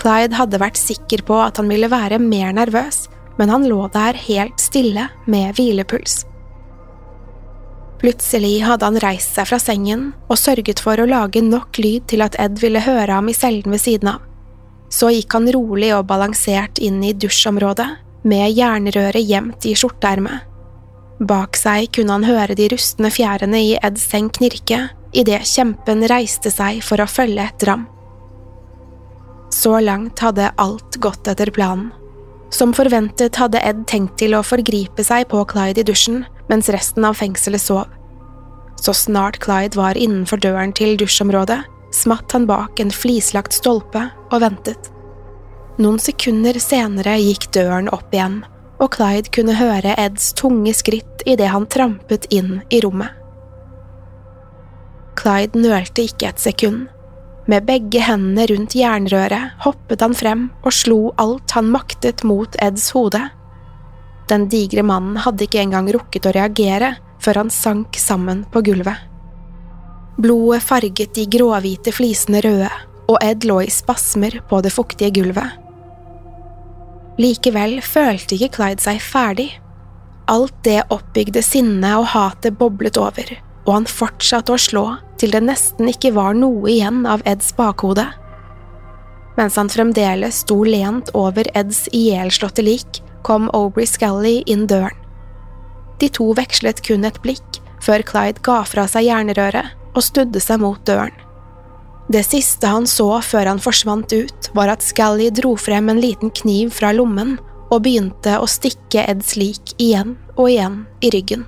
Clyde 0.00 0.36
hadde 0.36 0.60
vært 0.60 0.80
sikker 0.80 1.22
på 1.28 1.38
at 1.40 1.60
han 1.60 1.70
ville 1.70 1.88
være 1.92 2.20
mer 2.22 2.52
nervøs, 2.56 3.06
men 3.38 3.52
han 3.52 3.68
lå 3.68 3.84
der 3.94 4.18
helt 4.26 4.60
stille 4.60 5.06
med 5.26 5.54
hvilepuls. 5.58 6.24
Plutselig 8.00 8.62
hadde 8.64 8.88
han 8.88 9.00
reist 9.02 9.36
seg 9.36 9.48
fra 9.50 9.58
sengen 9.60 10.10
og 10.30 10.38
sørget 10.40 10.80
for 10.80 11.00
å 11.00 11.08
lage 11.08 11.42
nok 11.44 11.76
lyd 11.82 12.06
til 12.08 12.24
at 12.24 12.38
Ed 12.40 12.56
ville 12.62 12.80
høre 12.80 13.12
ham 13.18 13.28
i 13.28 13.36
cellen 13.36 13.74
ved 13.74 13.82
siden 13.82 14.14
av. 14.14 14.22
Så 14.90 15.12
gikk 15.12 15.36
han 15.36 15.50
rolig 15.52 15.92
og 15.94 16.06
balansert 16.08 16.80
inn 16.82 17.02
i 17.04 17.12
dusjområdet, 17.12 17.88
med 18.24 18.52
jernrøret 18.56 19.24
gjemt 19.24 19.68
i 19.68 19.76
skjorteermet. 19.78 20.48
Bak 21.20 21.56
seg 21.60 21.90
kunne 21.94 22.16
han 22.16 22.24
høre 22.24 22.56
de 22.56 22.70
rustne 22.72 23.12
fjærene 23.12 23.60
i 23.60 23.76
Eds 23.84 24.08
seng 24.08 24.32
knirke 24.32 24.86
idet 25.12 25.44
kjempen 25.48 26.06
reiste 26.08 26.52
seg 26.52 26.80
for 26.84 27.02
å 27.02 27.08
følge 27.08 27.44
etter 27.44 27.74
ham. 27.74 27.86
Så 29.52 29.76
langt 29.82 30.20
hadde 30.24 30.52
alt 30.62 30.96
gått 31.02 31.28
etter 31.28 31.52
planen. 31.52 31.90
Som 32.50 32.74
forventet 32.74 33.38
hadde 33.38 33.62
Ed 33.62 33.84
tenkt 33.90 34.16
til 34.18 34.34
å 34.34 34.44
forgripe 34.44 35.04
seg 35.06 35.28
på 35.30 35.42
Clyde 35.50 35.84
i 35.84 35.86
dusjen, 35.86 36.24
mens 36.50 36.70
resten 36.74 37.06
av 37.06 37.18
fengselet 37.20 37.62
sov. 37.62 37.86
Så 38.80 38.94
snart 38.96 39.38
Clyde 39.44 39.78
var 39.78 39.98
innenfor 39.98 40.40
døren 40.42 40.72
til 40.74 40.96
dusjområdet, 40.98 41.60
smatt 41.94 42.32
han 42.34 42.46
bak 42.50 42.80
en 42.82 42.90
flislagt 42.94 43.54
stolpe 43.54 44.08
og 44.30 44.40
ventet. 44.42 44.90
Noen 45.80 46.00
sekunder 46.02 46.58
senere 46.60 47.16
gikk 47.22 47.50
døren 47.54 47.90
opp 47.94 48.10
igjen, 48.14 48.40
og 48.80 48.94
Clyde 48.96 49.30
kunne 49.34 49.56
høre 49.58 49.94
Eds 50.00 50.32
tunge 50.38 50.74
skritt 50.76 51.24
idet 51.28 51.50
han 51.52 51.68
trampet 51.70 52.26
inn 52.34 52.58
i 52.72 52.80
rommet. 52.82 53.14
Clyde 55.20 55.60
nølte 55.60 56.06
ikke 56.08 56.30
et 56.32 56.40
sekund. 56.40 56.88
Med 57.50 57.66
begge 57.66 57.98
hendene 58.04 58.44
rundt 58.46 58.76
jernrøret 58.78 59.56
hoppet 59.64 60.02
han 60.04 60.14
frem 60.14 60.42
og 60.62 60.74
slo 60.76 60.98
alt 61.18 61.50
han 61.56 61.70
maktet 61.72 62.22
mot 62.22 62.54
Eds 62.62 62.90
hode. 62.94 63.24
Den 64.30 64.44
digre 64.52 64.84
mannen 64.86 65.16
hadde 65.18 65.48
ikke 65.48 65.62
engang 65.64 65.88
rukket 65.90 66.28
å 66.30 66.34
reagere 66.36 66.92
før 67.20 67.42
han 67.42 67.50
sank 67.50 67.98
sammen 67.98 68.44
på 68.52 68.62
gulvet. 68.68 69.02
Blodet 70.20 70.62
farget 70.62 71.16
de 71.16 71.26
gråhvite 71.32 71.94
flisene 71.96 72.42
røde, 72.44 72.70
og 73.10 73.18
Ed 73.24 73.46
lå 73.48 73.58
i 73.64 73.72
spasmer 73.72 74.36
på 74.46 74.60
det 74.62 74.70
fuktige 74.70 75.10
gulvet. 75.18 75.56
Likevel 77.18 77.80
følte 77.82 78.36
ikke 78.36 78.54
Clyde 78.60 78.84
seg 78.84 79.00
ferdig. 79.02 79.48
Alt 80.30 80.54
det 80.62 80.84
oppbygde 80.94 81.42
sinnet 81.42 81.98
og 81.98 82.12
hatet 82.12 82.54
boblet 82.60 83.00
over, 83.00 83.32
og 83.66 83.72
han 83.74 83.88
fortsatte 83.88 84.54
å 84.54 84.60
slå 84.60 84.84
til 85.20 85.34
det 85.34 85.42
nesten 85.44 85.90
ikke 85.90 86.14
var 86.16 86.36
noe 86.38 86.70
igjen 86.72 87.04
av 87.08 87.22
Eds 87.28 87.52
bakhode. 87.58 88.06
Mens 89.36 89.56
han 89.60 89.70
fremdeles 89.72 90.42
sto 90.44 90.62
lent 90.64 91.12
over 91.16 91.48
Eds 91.56 91.86
ihjelslåtte 91.96 92.64
lik, 92.64 93.02
kom 93.22 93.50
Aubrey 93.56 93.86
Scully 93.86 94.40
inn 94.48 94.66
døren. 94.68 94.96
De 96.00 96.08
to 96.08 96.30
vekslet 96.36 96.80
kun 96.86 97.04
et 97.04 97.18
blikk 97.20 97.60
før 97.84 98.04
Clyde 98.08 98.40
ga 98.44 98.62
fra 98.68 98.86
seg 98.88 99.06
jernrøret 99.08 99.76
og 99.92 100.04
studde 100.04 100.40
seg 100.40 100.62
mot 100.62 100.80
døren. 100.88 101.12
Det 102.10 102.24
siste 102.26 102.66
han 102.66 102.88
så 102.90 103.20
før 103.22 103.52
han 103.52 103.62
forsvant 103.62 104.10
ut, 104.10 104.50
var 104.56 104.72
at 104.72 104.82
Scully 104.82 105.28
dro 105.30 105.54
frem 105.60 105.92
en 105.92 106.00
liten 106.02 106.32
kniv 106.34 106.72
fra 106.74 106.90
lommen 106.96 107.36
og 107.70 107.84
begynte 107.84 108.34
å 108.40 108.48
stikke 108.50 109.04
Eds 109.12 109.36
lik 109.38 109.76
igjen 109.78 110.16
og 110.34 110.48
igjen 110.50 110.82
i 111.06 111.12
ryggen. 111.14 111.46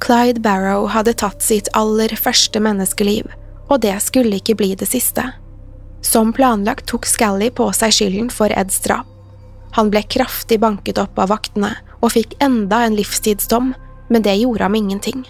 Clyde 0.00 0.40
Barrow 0.40 0.86
hadde 0.86 1.16
tatt 1.18 1.42
sitt 1.42 1.68
aller 1.76 2.12
første 2.16 2.60
menneskeliv, 2.62 3.26
og 3.68 3.82
det 3.82 3.96
skulle 4.04 4.38
ikke 4.38 4.56
bli 4.58 4.72
det 4.78 4.88
siste. 4.90 5.24
Som 6.06 6.32
planlagt 6.32 6.86
tok 6.88 7.06
Scally 7.08 7.50
på 7.50 7.66
seg 7.76 7.94
skylden 7.96 8.30
for 8.32 8.52
Eds 8.54 8.78
drap. 8.84 9.08
Han 9.76 9.90
ble 9.92 10.04
kraftig 10.08 10.60
banket 10.62 11.00
opp 11.02 11.18
av 11.20 11.32
vaktene 11.34 11.74
og 11.98 12.14
fikk 12.14 12.38
enda 12.42 12.84
en 12.86 12.96
livstidsdom, 12.96 13.74
men 14.08 14.24
det 14.24 14.38
gjorde 14.38 14.64
ham 14.64 14.78
ingenting. 14.78 15.26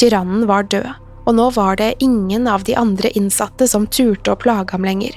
Tyrannen 0.00 0.44
var 0.50 0.66
død, 0.68 0.90
og 1.24 1.38
nå 1.38 1.48
var 1.56 1.78
det 1.80 1.94
ingen 2.04 2.48
av 2.50 2.66
de 2.66 2.76
andre 2.76 3.08
innsatte 3.16 3.68
som 3.70 3.86
turte 3.86 4.34
å 4.34 4.40
plage 4.40 4.74
ham 4.74 4.84
lenger. 4.84 5.14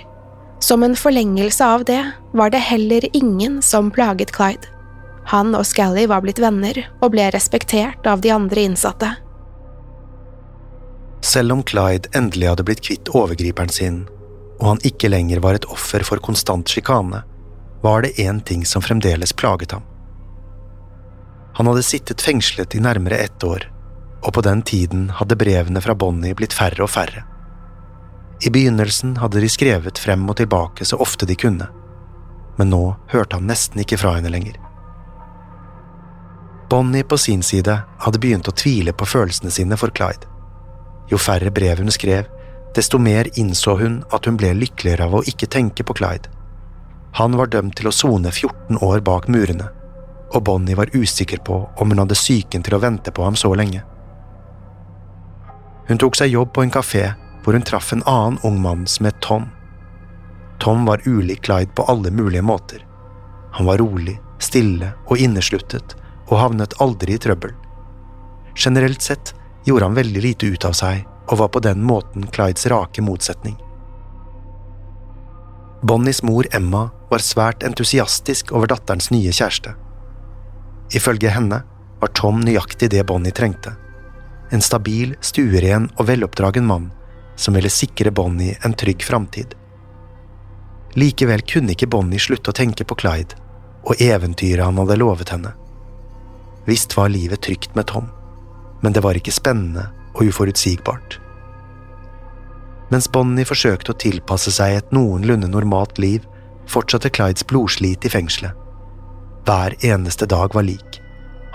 Som 0.64 0.86
en 0.86 0.96
forlengelse 0.96 1.66
av 1.66 1.84
det 1.90 2.00
var 2.38 2.54
det 2.54 2.64
heller 2.70 3.06
ingen 3.18 3.60
som 3.62 3.92
plaget 3.92 4.32
Clyde. 4.38 4.70
Han 5.28 5.56
og 5.58 5.66
Scally 5.68 6.06
var 6.08 6.24
blitt 6.24 6.40
venner 6.40 6.80
og 7.02 7.12
ble 7.12 7.28
respektert 7.36 8.06
av 8.08 8.22
de 8.24 8.32
andre 8.32 8.64
innsatte. 8.70 9.10
Selv 11.26 11.52
om 11.52 11.64
Clyde 11.68 12.08
endelig 12.16 12.48
hadde 12.48 12.64
blitt 12.68 12.84
kvitt 12.86 13.10
overgriperen 13.12 13.74
sin, 13.74 14.06
og 14.62 14.68
han 14.72 14.84
ikke 14.88 15.10
lenger 15.12 15.42
var 15.44 15.58
et 15.58 15.68
offer 15.68 16.06
for 16.08 16.22
konstant 16.24 16.70
sjikane, 16.72 17.24
var 17.84 18.06
det 18.06 18.16
én 18.24 18.40
ting 18.42 18.64
som 18.66 18.82
fremdeles 18.82 19.34
plaget 19.34 19.76
ham. 19.76 19.84
Han 21.58 21.68
hadde 21.68 21.84
sittet 21.84 22.22
fengslet 22.22 22.76
i 22.78 22.82
nærmere 22.82 23.18
ett 23.18 23.44
år, 23.44 23.66
og 24.24 24.34
på 24.34 24.44
den 24.46 24.62
tiden 24.62 25.10
hadde 25.20 25.38
brevene 25.38 25.82
fra 25.82 25.96
Bonnie 25.96 26.38
blitt 26.38 26.56
færre 26.56 26.86
og 26.86 26.94
færre. 26.94 27.26
I 28.46 28.54
begynnelsen 28.54 29.16
hadde 29.18 29.42
de 29.42 29.50
skrevet 29.50 30.00
frem 30.00 30.24
og 30.30 30.38
tilbake 30.38 30.86
så 30.86 31.00
ofte 31.02 31.26
de 31.26 31.36
kunne, 31.36 31.68
men 32.58 32.72
nå 32.72 32.84
hørte 33.12 33.40
han 33.40 33.50
nesten 33.50 33.82
ikke 33.82 34.00
fra 34.00 34.16
henne 34.18 34.32
lenger. 34.34 34.56
Bonnie 36.70 37.04
på 37.04 37.18
sin 37.18 37.44
side 37.44 37.82
hadde 38.04 38.20
begynt 38.20 38.48
å 38.48 38.56
tvile 38.56 38.92
på 38.94 39.06
følelsene 39.08 39.52
sine 39.52 39.78
for 39.80 39.94
Clyde. 39.96 40.28
Jo 41.08 41.20
færre 41.22 41.52
brev 41.52 41.80
hun 41.80 41.92
skrev, 41.94 42.26
desto 42.76 43.00
mer 43.00 43.30
innså 43.40 43.78
hun 43.80 44.02
at 44.12 44.28
hun 44.28 44.36
ble 44.40 44.52
lykkeligere 44.58 45.08
av 45.08 45.16
å 45.16 45.24
ikke 45.32 45.48
tenke 45.48 45.86
på 45.88 45.96
Clyde. 45.96 46.28
Han 47.16 47.38
var 47.40 47.48
dømt 47.54 47.78
til 47.80 47.88
å 47.88 47.94
sone 47.96 48.34
14 48.34 48.82
år 48.84 49.00
bak 49.00 49.30
murene, 49.32 49.70
og 50.36 50.44
Bonnie 50.44 50.76
var 50.76 50.92
usikker 50.92 51.40
på 51.48 51.62
om 51.80 51.94
hun 51.94 52.02
hadde 52.04 52.18
psyken 52.20 52.66
til 52.68 52.76
å 52.76 52.82
vente 52.84 53.14
på 53.16 53.24
ham 53.24 53.40
så 53.40 53.54
lenge. 53.56 53.86
Hun 55.88 56.02
tok 56.04 56.20
seg 56.20 56.34
jobb 56.34 56.52
på 56.54 56.66
en 56.66 56.74
kafé 56.74 57.06
hvor 57.46 57.56
hun 57.56 57.64
traff 57.64 57.94
en 57.96 58.04
annen 58.04 58.42
ung 58.44 58.60
mann 58.60 58.84
som 58.92 59.08
het 59.08 59.22
Tom. 59.24 59.48
Tom 60.60 60.84
var 60.86 61.06
ulik 61.08 61.46
Clyde 61.48 61.72
på 61.72 61.88
alle 61.88 62.12
mulige 62.12 62.44
måter. 62.44 62.84
Han 63.56 63.70
var 63.72 63.80
rolig, 63.80 64.18
stille 64.44 64.92
og 65.08 65.24
innesluttet, 65.24 65.96
og 66.28 66.40
havnet 66.42 66.76
aldri 66.84 67.16
i 67.16 67.22
trøbbel. 67.22 67.54
Generelt 68.58 69.02
sett 69.02 69.34
gjorde 69.66 69.86
han 69.86 69.98
veldig 69.98 70.22
lite 70.24 70.50
ut 70.52 70.66
av 70.66 70.76
seg, 70.78 71.06
og 71.28 71.42
var 71.42 71.50
på 71.52 71.62
den 71.64 71.84
måten 71.84 72.28
Clydes 72.32 72.68
rake 72.72 73.04
motsetning. 73.04 73.58
Bonnies 75.82 76.24
mor 76.24 76.48
Emma 76.56 76.88
var 77.12 77.24
svært 77.24 77.64
entusiastisk 77.64 78.52
over 78.52 78.72
datterens 78.72 79.12
nye 79.12 79.32
kjæreste. 79.32 79.76
Ifølge 80.96 81.30
henne 81.30 81.62
var 82.02 82.14
Tom 82.16 82.40
nøyaktig 82.42 82.90
det 82.94 83.04
Bonnie 83.06 83.36
trengte. 83.36 83.76
En 84.52 84.64
stabil, 84.64 85.14
stueren 85.22 85.90
og 85.98 86.08
veloppdragen 86.08 86.66
mann 86.66 86.90
som 87.38 87.54
ville 87.54 87.70
sikre 87.70 88.12
Bonnie 88.12 88.58
en 88.66 88.74
trygg 88.74 89.04
framtid. 89.04 89.54
Likevel 90.98 91.44
kunne 91.46 91.76
ikke 91.76 91.90
Bonnie 91.92 92.20
slutte 92.20 92.50
å 92.50 92.58
tenke 92.58 92.88
på 92.88 92.98
Clyde 92.98 93.38
og 93.88 94.02
eventyret 94.02 94.66
han 94.66 94.80
hadde 94.82 94.98
lovet 95.00 95.32
henne. 95.32 95.54
Visst 96.68 96.98
var 96.98 97.10
livet 97.10 97.42
trygt 97.42 97.76
med 97.76 97.88
Tom, 97.88 98.10
men 98.82 98.94
det 98.94 99.04
var 99.06 99.16
ikke 99.16 99.32
spennende 99.32 99.88
og 100.14 100.28
uforutsigbart. 100.28 101.20
Mens 102.92 103.08
Bonnie 103.12 103.48
forsøkte 103.48 103.94
å 103.94 104.00
tilpasse 104.00 104.52
seg 104.56 104.78
et 104.78 104.94
noenlunde 104.96 105.50
normalt 105.52 106.00
liv, 106.00 106.24
fortsatte 106.68 107.12
Clydes 107.12 107.48
blodslit 107.48 108.06
i 108.08 108.12
fengselet. 108.12 108.56
Hver 109.48 109.76
eneste 109.88 110.28
dag 110.28 110.56
var 110.56 110.68
lik. 110.68 111.00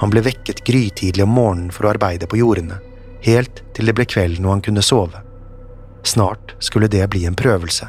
Han 0.01 0.13
ble 0.13 0.25
vekket 0.25 0.65
grytidlig 0.67 1.25
om 1.25 1.35
morgenen 1.37 1.73
for 1.73 1.87
å 1.87 1.93
arbeide 1.93 2.29
på 2.29 2.41
jordene, 2.41 2.79
helt 3.25 3.63
til 3.77 3.89
det 3.89 3.97
ble 3.97 4.09
kveld 4.09 4.41
når 4.41 4.57
han 4.57 4.65
kunne 4.69 4.85
sove. 4.85 5.21
Snart 6.09 6.57
skulle 6.59 6.89
det 6.91 7.05
bli 7.13 7.27
en 7.29 7.37
prøvelse. 7.39 7.89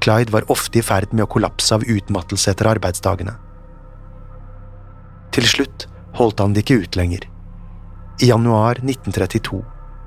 Clyde 0.00 0.32
var 0.32 0.48
ofte 0.52 0.80
i 0.80 0.84
ferd 0.84 1.12
med 1.12 1.26
å 1.26 1.32
kollapse 1.32 1.74
av 1.76 1.84
utmattelse 1.84 2.52
etter 2.52 2.68
arbeidsdagene. 2.70 3.34
Til 5.34 5.46
slutt 5.46 5.89
holdt 6.18 6.40
han 6.42 6.54
det 6.54 6.64
ikke 6.64 6.82
ut 6.84 6.98
lenger. 6.98 7.26
I 8.20 8.28
januar 8.28 8.80
1932, 8.82 9.62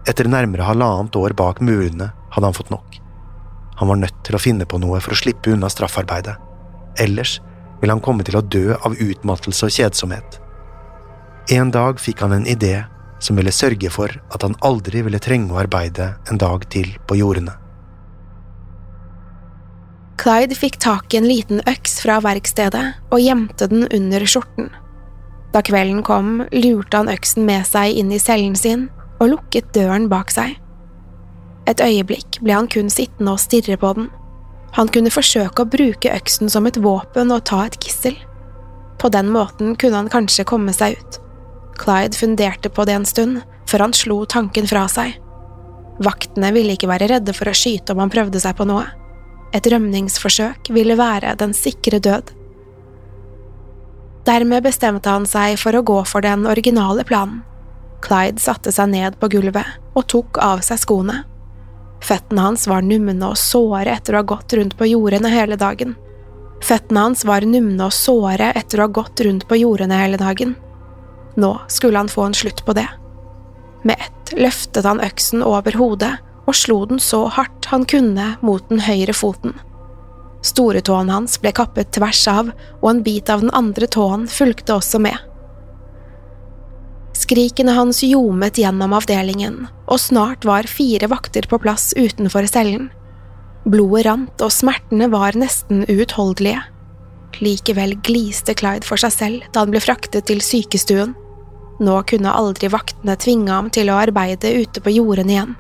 etter 0.10 0.30
nærmere 0.30 0.68
halvannet 0.68 1.16
år 1.16 1.34
bak 1.38 1.62
murene, 1.64 2.12
hadde 2.34 2.50
han 2.50 2.58
fått 2.58 2.72
nok. 2.74 3.00
Han 3.80 3.90
var 3.90 4.02
nødt 4.04 4.20
til 4.26 4.38
å 4.38 4.42
finne 4.42 4.68
på 4.70 4.78
noe 4.82 5.00
for 5.02 5.16
å 5.16 5.18
slippe 5.18 5.54
unna 5.54 5.70
straffarbeidet. 5.72 6.36
Ellers 7.02 7.40
ville 7.82 7.94
han 7.96 8.04
komme 8.04 8.26
til 8.28 8.38
å 8.38 8.46
dø 8.46 8.76
av 8.76 8.96
utmattelse 9.02 9.68
og 9.68 9.74
kjedsomhet. 9.74 10.40
En 11.52 11.74
dag 11.74 12.00
fikk 12.00 12.22
han 12.24 12.36
en 12.38 12.48
idé 12.48 12.84
som 13.24 13.40
ville 13.40 13.52
sørge 13.52 13.90
for 13.92 14.14
at 14.36 14.46
han 14.46 14.56
aldri 14.64 15.02
ville 15.04 15.20
trenge 15.24 15.52
å 15.52 15.60
arbeide 15.64 16.14
en 16.32 16.40
dag 16.40 16.68
til 16.72 16.94
på 17.08 17.18
jordene. 17.20 17.56
Clyde 20.22 20.56
fikk 20.56 20.78
tak 20.84 21.14
i 21.14 21.20
en 21.20 21.28
liten 21.28 21.60
øks 21.68 21.98
fra 22.04 22.20
verkstedet 22.24 22.86
og 23.10 23.20
gjemte 23.20 23.68
den 23.72 23.88
under 23.90 24.24
skjorten. 24.30 24.70
Da 25.54 25.62
kvelden 25.62 26.02
kom, 26.06 26.42
lurte 26.52 26.98
han 26.98 27.12
øksen 27.14 27.46
med 27.46 27.68
seg 27.70 27.94
inn 28.00 28.12
i 28.12 28.22
cellen 28.22 28.58
sin 28.58 28.88
og 29.22 29.36
lukket 29.36 29.70
døren 29.76 30.10
bak 30.12 30.34
seg. 30.34 30.58
Et 31.70 31.80
øyeblikk 31.80 32.42
ble 32.44 32.58
han 32.58 32.68
kun 32.68 32.90
sittende 32.92 33.36
og 33.36 33.42
stirre 33.42 33.78
på 33.80 33.94
den. 33.96 34.10
Han 34.74 34.90
kunne 34.90 35.14
forsøke 35.14 35.64
å 35.64 35.70
bruke 35.70 36.12
øksen 36.12 36.50
som 36.50 36.66
et 36.68 36.80
våpen 36.82 37.32
og 37.32 37.46
ta 37.48 37.62
et 37.68 37.78
gissel. 37.84 38.18
På 39.00 39.12
den 39.14 39.30
måten 39.32 39.78
kunne 39.78 40.02
han 40.02 40.12
kanskje 40.12 40.48
komme 40.50 40.74
seg 40.74 40.98
ut. 40.98 41.20
Clyde 41.78 42.18
funderte 42.18 42.72
på 42.74 42.86
det 42.90 42.98
en 42.98 43.08
stund, 43.08 43.42
før 43.70 43.88
han 43.88 43.96
slo 43.98 44.24
tanken 44.30 44.68
fra 44.70 44.88
seg. 44.92 45.16
Vaktene 46.04 46.50
ville 46.56 46.74
ikke 46.74 46.90
være 46.90 47.10
redde 47.12 47.34
for 47.38 47.50
å 47.50 47.56
skyte 47.58 47.94
om 47.94 48.02
han 48.02 48.12
prøvde 48.14 48.42
seg 48.42 48.58
på 48.58 48.66
noe. 48.70 48.86
Et 49.54 49.68
rømningsforsøk 49.70 50.72
ville 50.74 50.98
være 50.98 51.36
den 51.38 51.54
sikre 51.54 52.02
død. 52.02 52.34
Dermed 54.26 54.64
bestemte 54.64 55.12
han 55.12 55.26
seg 55.28 55.58
for 55.60 55.76
å 55.76 55.84
gå 55.84 56.00
for 56.08 56.24
den 56.24 56.48
originale 56.48 57.04
planen. 57.04 57.42
Clyde 58.04 58.40
satte 58.44 58.72
seg 58.72 58.92
ned 58.92 59.20
på 59.20 59.30
gulvet 59.32 59.68
og 59.96 60.08
tok 60.12 60.40
av 60.44 60.64
seg 60.64 60.80
skoene. 60.82 61.22
Føttene 62.04 62.48
hans 62.50 62.66
var 62.68 62.84
numne 62.84 63.30
og 63.30 63.40
såre 63.40 63.94
etter 63.96 64.16
å 64.16 64.22
ha 64.22 64.28
gått 64.28 64.56
rundt 64.58 64.76
på 64.80 64.90
jordene 64.90 65.32
hele 65.32 65.56
dagen. 65.60 65.96
Føttene 66.64 67.06
hans 67.08 67.24
var 67.28 67.48
numne 67.48 67.88
og 67.88 67.96
såre 67.96 68.52
etter 68.60 68.80
å 68.80 68.88
ha 68.88 68.96
gått 69.00 69.24
rundt 69.24 69.48
på 69.48 69.60
jordene 69.60 70.00
hele 70.00 70.20
dagen. 70.20 70.56
Nå 71.40 71.54
skulle 71.72 72.00
han 72.00 72.12
få 72.12 72.28
en 72.28 72.38
slutt 72.38 72.66
på 72.68 72.76
det. 72.76 72.88
Med 73.84 74.00
ett 74.00 74.36
løftet 74.40 74.86
han 74.88 75.04
øksen 75.04 75.44
over 75.44 75.76
hodet 75.80 76.14
og 76.48 76.56
slo 76.56 76.84
den 76.88 77.00
så 77.00 77.26
hardt 77.32 77.68
han 77.72 77.88
kunne 77.88 78.34
mot 78.44 78.68
den 78.70 78.84
høyre 78.84 79.16
foten. 79.16 79.56
Storetåen 80.44 81.10
hans 81.10 81.38
ble 81.40 81.54
kappet 81.56 81.94
tvers 81.96 82.26
av, 82.28 82.50
og 82.82 82.90
en 82.90 83.04
bit 83.04 83.30
av 83.32 83.44
den 83.44 83.54
andre 83.56 83.88
tåen 83.88 84.28
fulgte 84.28 84.76
også 84.76 85.00
med. 85.04 85.16
Skrikene 87.16 87.76
hans 87.78 88.02
ljomet 88.04 88.58
gjennom 88.60 88.96
avdelingen, 88.98 89.68
og 89.88 90.02
snart 90.02 90.44
var 90.50 90.68
fire 90.68 91.08
vakter 91.08 91.48
på 91.48 91.62
plass 91.64 91.94
utenfor 91.96 92.50
cellen. 92.50 92.90
Blodet 93.64 94.04
rant, 94.10 94.42
og 94.44 94.52
smertene 94.52 95.08
var 95.14 95.38
nesten 95.40 95.86
uutholdelige. 95.88 96.66
Likevel 97.40 97.96
gliste 98.04 98.54
Clyde 98.58 98.86
for 98.86 99.00
seg 99.00 99.14
selv 99.16 99.46
da 99.54 99.64
han 99.64 99.72
ble 99.72 99.82
fraktet 99.82 100.28
til 100.28 100.44
sykestuen. 100.44 101.16
Nå 101.84 101.96
kunne 102.10 102.34
aldri 102.36 102.70
vaktene 102.70 103.16
tvinge 103.18 103.54
ham 103.54 103.72
til 103.74 103.90
å 103.90 104.00
arbeide 104.04 104.52
ute 104.60 104.84
på 104.84 104.94
jorden 104.94 105.32
igjen. 105.32 105.56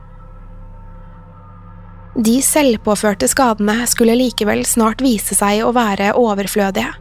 De 2.13 2.35
selvpåførte 2.45 3.25
skadene 3.25 3.87
skulle 3.89 4.13
likevel 4.13 4.61
snart 4.69 5.01
vise 5.01 5.33
seg 5.33 5.63
å 5.65 5.71
være 5.73 6.11
overflødige. 6.13 6.91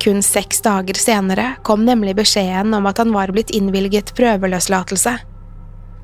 Kun 0.00 0.22
seks 0.24 0.62
dager 0.64 0.96
senere 0.96 1.50
kom 1.66 1.82
nemlig 1.84 2.14
beskjeden 2.16 2.72
om 2.78 2.86
at 2.88 3.02
han 3.02 3.12
var 3.12 3.28
blitt 3.34 3.52
innvilget 3.52 4.14
prøveløslatelse. 4.16 5.18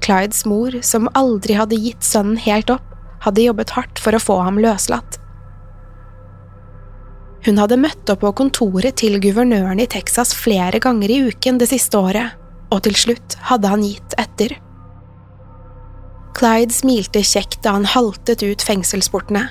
Clydes 0.04 0.42
mor, 0.44 0.76
som 0.84 1.08
aldri 1.16 1.56
hadde 1.56 1.78
gitt 1.80 2.04
sønnen 2.04 2.36
helt 2.44 2.68
opp, 2.74 2.84
hadde 3.24 3.46
jobbet 3.46 3.72
hardt 3.78 4.02
for 4.02 4.12
å 4.12 4.20
få 4.20 4.36
ham 4.44 4.60
løslatt. 4.60 5.16
Hun 7.46 7.60
hadde 7.60 7.80
møtt 7.80 8.12
opp 8.12 8.20
på 8.24 8.34
kontoret 8.42 8.98
til 9.00 9.16
guvernøren 9.24 9.80
i 9.80 9.88
Texas 9.88 10.34
flere 10.36 10.82
ganger 10.84 11.12
i 11.12 11.22
uken 11.30 11.60
det 11.60 11.70
siste 11.72 11.96
året, 11.96 12.36
og 12.68 12.84
til 12.84 12.96
slutt 12.98 13.38
hadde 13.48 13.72
han 13.72 13.84
gitt 13.84 14.16
etter. 14.20 14.58
Clyde 16.34 16.74
smilte 16.74 17.22
kjekt 17.22 17.62
da 17.62 17.76
han 17.76 17.86
haltet 17.86 18.42
ut 18.42 18.62
fengselsportene. 18.62 19.46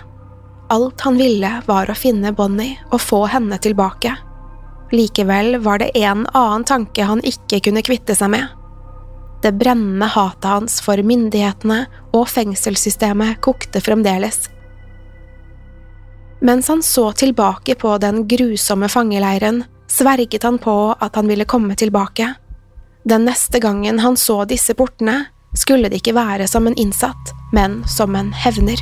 Alt 0.74 1.02
han 1.06 1.18
ville, 1.20 1.62
var 1.66 1.90
å 1.90 1.96
finne 1.96 2.34
Bonnie 2.36 2.78
og 2.92 3.02
få 3.02 3.26
henne 3.32 3.60
tilbake, 3.62 4.16
Likevel 4.94 5.58
var 5.58 5.78
det 5.78 5.98
en 5.98 6.28
annen 6.34 6.64
tanke 6.64 7.04
han 7.04 7.22
ikke 7.26 7.64
kunne 7.66 7.82
kvitte 7.82 8.14
seg 8.14 8.30
med. 8.30 8.46
Det 9.42 9.52
brennende 9.58 10.06
hatet 10.06 10.46
hans 10.46 10.76
for 10.86 11.02
myndighetene 11.02 11.80
og 12.14 12.28
fengselssystemet 12.30 13.42
kokte 13.44 13.82
fremdeles. 13.82 14.46
Mens 16.46 16.70
han 16.70 16.84
så 16.86 17.08
tilbake 17.18 17.74
på 17.80 17.96
den 18.04 18.28
grusomme 18.30 18.90
fangeleiren, 18.92 19.64
sverget 19.90 20.46
han 20.46 20.60
på 20.62 20.78
at 20.94 21.18
han 21.18 21.32
ville 21.32 21.50
komme 21.50 21.76
tilbake. 21.80 22.30
Den 23.04 23.26
neste 23.26 23.60
gangen 23.64 24.00
han 24.00 24.20
så 24.20 24.44
disse 24.46 24.78
portene, 24.78 25.24
skulle 25.54 25.90
det 25.90 26.02
ikke 26.02 26.16
være 26.18 26.48
som 26.48 26.68
en 26.68 26.78
innsatt, 26.80 27.34
men 27.54 27.82
som 27.88 28.16
en 28.16 28.34
hevner. 28.34 28.82